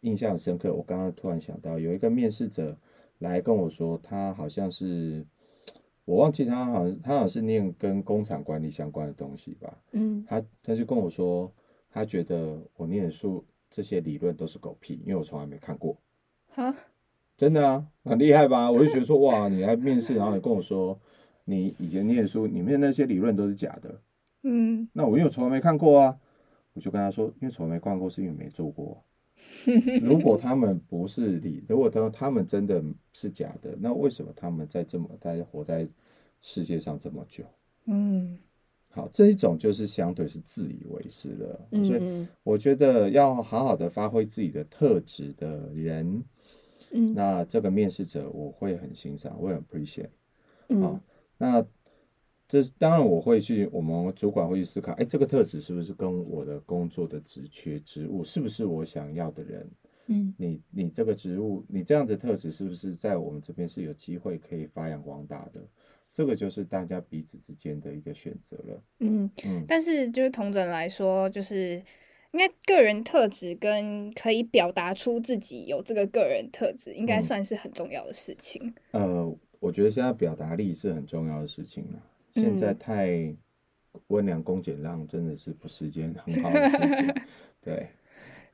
[0.00, 2.78] 印象很深刻，我刚刚突然想到有一个面试者
[3.18, 5.26] 来跟我说，他好像是
[6.04, 11.52] 我忘记他好像他好像是念跟工厂管理相关的东西吧，嗯他他就跟我说，
[11.90, 15.96] 他觉得我念的书这些理论都是狗屁，因为我从来没看过。
[16.48, 16.72] 好，
[17.36, 18.70] 真的啊，很厉害吧？
[18.70, 20.98] 我就觉得说，哇，你来面试，然后你跟我说
[21.44, 24.00] 你以前念的书里面那些理论都是假的，
[24.44, 26.18] 嗯那我因为我从来没看过啊，
[26.72, 29.02] 我就跟他说，因为从来没看过，是因为没做过。
[30.02, 32.82] 如果他们不是理，如果他他们真的
[33.12, 35.88] 是假的，那为什么他们在这么在活在
[36.40, 37.44] 世界上这么久？
[37.86, 38.38] 嗯。
[38.90, 42.28] 好，这一种就是相对是自以为是了，所以嗯。
[42.42, 46.24] 我觉得要好好的发挥自己的特质的人，
[46.92, 47.14] 嗯。
[47.14, 50.08] 那这个面试者我会很欣赏，我会很 appreciate。
[50.68, 50.80] 嗯。
[50.80, 51.00] 好
[51.36, 51.64] 那
[52.48, 59.70] 这是当然我会去，我们主管会去思考，哎，这个特质是不是跟我的工作的职缺职务是不是我想要的人？
[60.10, 65.60] 嗯你你这个职务，你这样的特质是不是在我们这边是有机会可以发扬光大的？
[66.10, 68.82] 这个就是大家彼此之间的一个选择了。
[69.00, 71.74] 嗯嗯，但是就是同整来说，就是
[72.32, 78.74] 应该个人特质跟可以表达出自己有这个个人特质，应该嗯算是很重要的事情。
[78.92, 79.30] 呃，
[79.60, 82.02] 我觉得现在表达力是很重要的事情了。
[82.34, 83.36] 现在嗯太
[84.08, 87.14] 温良恭俭让，真的是不是一件很好的事情。
[87.60, 87.88] 对，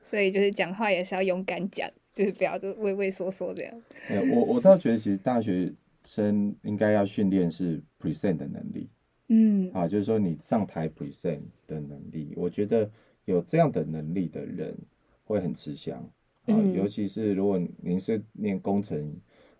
[0.01, 3.81] 所以就是讲话也是要勇敢讲，就是不要就畏畏缩缩这样。
[4.09, 5.71] 呃，我我倒觉得其实大学
[6.03, 8.89] 生应该要训练是 present 的能力
[9.29, 12.89] 嗯啊，就是说你上台 present 的能力，我觉得
[13.25, 14.75] 有这样的能力的人
[15.23, 16.11] 会很吃香啊，
[16.47, 19.15] 嗯尤其是如果您是念工程。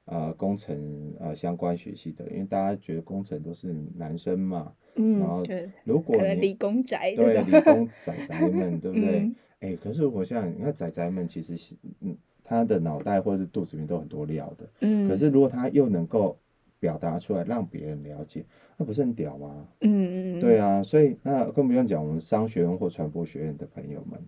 [0.06, 5.44] 啊、工程啊、相关学系的，因为大家觉得工程都是男生嘛，嗯然后
[5.84, 7.44] 如果你理工对。
[7.44, 9.20] 理工仔仔们，对不对？
[9.20, 14.70] 嗯哎、可是我想，你看仔仔们其实是，嗯，他的脑袋或者是肚子里面都很多料的。
[14.82, 16.38] 嗯，可是如果他又能够
[16.80, 18.46] 表达出来，让别人了解，
[18.78, 19.68] 那不是很屌吗？
[19.82, 24.24] 嗯嗯，对啊，所以那更不用讲我们商学院或传播学院的朋友们，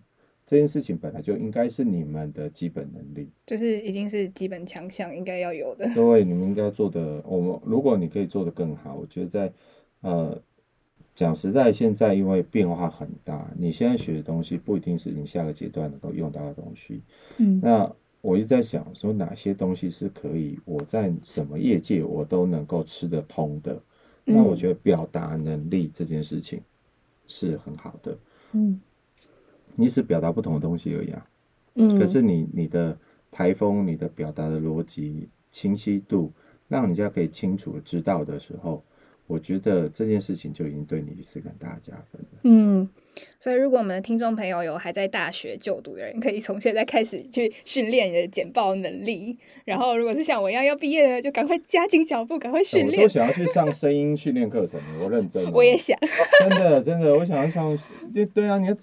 [0.48, 3.30] 这件事情本来就应该是你们的基本能力。
[3.46, 5.86] 就是已经是基本强项，应该要有的。
[5.94, 9.54] 各位，你们应该做的，我们如果你可以做得更好，我觉得在
[10.00, 10.42] 呃
[11.14, 17.02] 讲实在，现在因为变化很大，你现在学的东西不一定是你下个阶段能够用到的东西。
[17.38, 23.78] 嗯那我一直在想，说哪些东西是可以我在什么业界我都能够吃得通的。
[24.24, 26.62] 那我觉得表达能力这件事情
[27.28, 28.18] 是很好的，
[28.52, 28.80] 嗯
[29.78, 31.26] 你只表达不同的东西而已啊。
[31.76, 32.98] 嗯，可是你你的
[33.32, 36.34] 台风、你的表达的逻辑清晰度，
[36.68, 38.84] 让人家可以清楚的知道的时候，
[39.28, 42.40] 我觉得这件事情就已经对你是个很大的加分了。
[42.44, 42.90] 嗯，
[43.40, 49.38] 所以如果我们的听众朋友有还在大学就读的人，可以从现在开始去训练你的简报能力。
[49.66, 53.08] 然后，如果是像我一样要毕业的，就赶快加紧脚步，赶快训练我都。
[53.08, 55.52] 想要去上声音训练课程，我认真 哦。
[55.54, 55.96] 我也想，
[56.40, 57.78] 真的真的，我想要上，
[58.14, 58.76] 对对啊，你要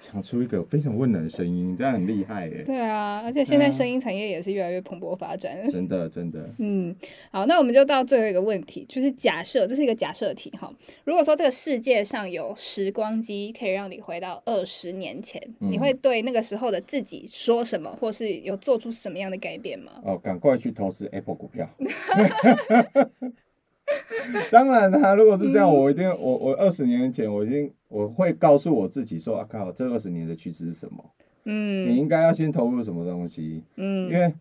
[0.00, 2.62] 讲出一个非常温暖的声音，这样很厉害耶！
[2.64, 5.68] 对啊，而且现在声音产业也是越来越蓬勃发展。
[5.68, 6.96] 真的真的， 嗯，
[7.30, 10.72] 好，那我们就到最后一个问题，就是假设这是一个假设题哈。
[11.04, 19.92] 如果说这个世界上有时光机可以让你回到二十年前，你嗯会对那个时候的自己说什么，或是有做出什么样的改变吗？
[20.02, 21.68] 哦，赶快去投资 Apple 股票。
[24.50, 31.04] 当然啦、如果是这样，我一定我我二十年前我已经我会告诉我自己说啊靠，这二十年的趋势是什么？
[31.44, 33.64] 嗯你嗯应该要先投入什么东西？
[33.76, 34.34] 嗯因嗯为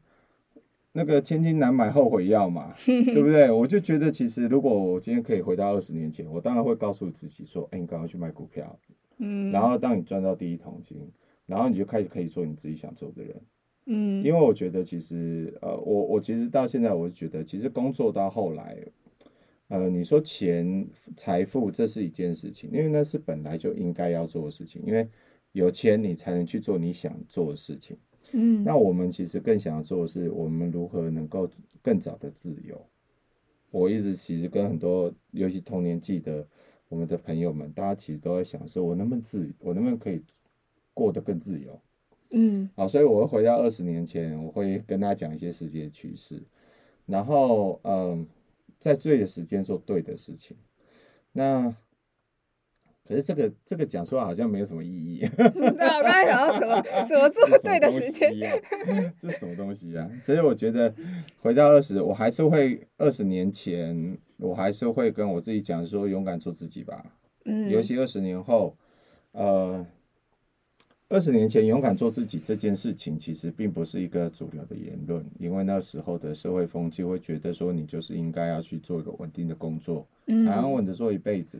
[0.92, 3.50] 那个千金难买后悔药嘛， 对不对？
[3.52, 8.78] 我就觉得其实如果我今天可以回到二十年前，我当然会告诉自己说，哎，你赶快去买股票，
[9.20, 10.98] 嗯，然后当你赚到第一桶金，
[11.46, 13.36] 然后你就开始可以做你自己想做的人。
[13.92, 18.78] 嗯因为我觉得其实呃，我我其实到现在，我就觉得其实工作到后来，
[19.70, 25.08] 呃，你说钱财富这是一件事情，因为那是本来就应该要做的事情，因为
[25.52, 27.98] 有钱你才能去做你想做的事情。
[28.32, 31.50] 嗯那我们其实更想要做的是，我们如何能够
[31.82, 32.80] 更早的自由。
[33.72, 36.48] 我一直其实跟很多，尤其同年纪的
[36.88, 40.22] 我们的朋友们，大家其实都在想说，我能不能自，我能不能可以
[40.94, 41.80] 过得更自由？
[42.32, 46.42] 嗯好，所以我会回到二十年前，我会跟大家讲一些世界的趋势，
[47.06, 48.28] 然后嗯，
[48.80, 50.58] 在对的时间做对的事情。
[51.34, 51.76] 那
[53.06, 55.20] 可是这个这个讲出来好像没有什么意义。
[55.38, 59.14] 对啊，我刚才想到什么怎么做对的时间，啊？
[59.20, 60.10] 这是什么东西啊？
[60.24, 60.94] 所以我觉得
[61.42, 67.04] 回到二十，我还是会二十年前，我还是会跟我自己讲说，勇敢做自己吧。
[67.46, 68.78] 嗯尤其二十年后，
[69.32, 69.84] 呃，
[71.10, 81.60] 二十年前勇敢做自己这件事情，其实并不是一个主流的言论，因为那时候的社会风气会觉得说，你就是应该要去做一个稳定的工作，嗯安安稳的做一辈子。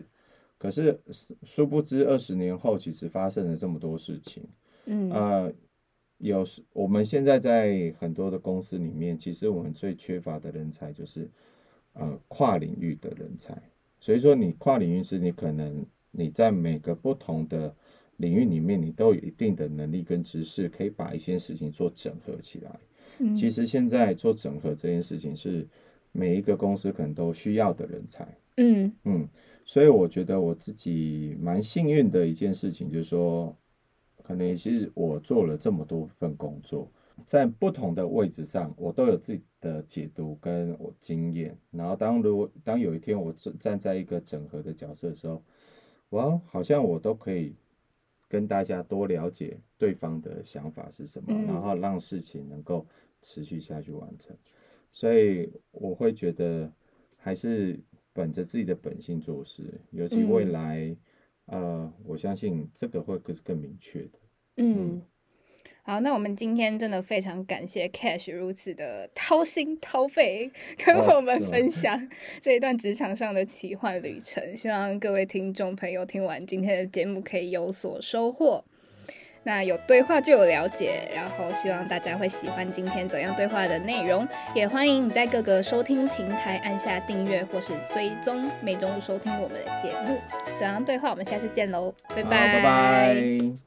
[0.60, 4.44] 可是殊殊不知，二十年后其实发生了这么多事情。
[4.86, 5.52] 嗯呃，
[6.20, 11.28] 有时我们现在在很多的公司里面，其实我们最缺乏的人才就是
[11.94, 13.60] 呃跨领域的人才。
[14.00, 17.74] 所以说，你跨领域是你可能你在每个不同的
[18.20, 22.80] 领域里面，你都有一定的能力跟知识，可以把一些事情做整合起来。
[23.18, 25.68] 嗯其实现在做整合这件事情是
[26.14, 28.26] 每一个公司可能都需要的人才。
[28.58, 29.28] 嗯嗯，
[29.66, 33.56] 所以我觉得我自己蛮幸运的一件事情，就是说，
[34.24, 36.90] 可能也是我做了这么多份工作，
[37.26, 41.58] 在不同的位置上，我都有自己的解读跟我经验。
[41.72, 45.42] 然后当如果当有一天我站站在一个整合的角色的时候，
[46.10, 47.54] 我好像我都可以
[48.30, 52.86] 跟大家多了解对方的想法是什么，嗯然后让事情能够
[53.22, 54.34] 持续下去完成。
[54.92, 56.72] 所以我会觉得
[57.18, 57.80] 还是
[58.14, 60.98] 本着自己的本性做事，尤其未嗯来，
[61.46, 64.20] 呃，我相信这个会更更明确的。
[64.58, 65.02] 嗯，
[65.82, 70.52] 好，那我们今天真的非常感谢 Cash 如此的掏心掏肺
[70.86, 72.08] 跟哦我们分享
[72.42, 74.56] 这一段职场上的奇幻旅程。
[74.56, 78.64] 希望各位听众朋友听完今天的节目可以有所收获。
[79.44, 90.20] 那有对话就有了解，然后希望大家会喜欢今天怎样对话的内容，也欢迎你在各个收听平台按下订阅或是追踪，每周五收听我们的节目。
[90.60, 93.60] 怎样对话，我们下次见喽，拜好拜拜。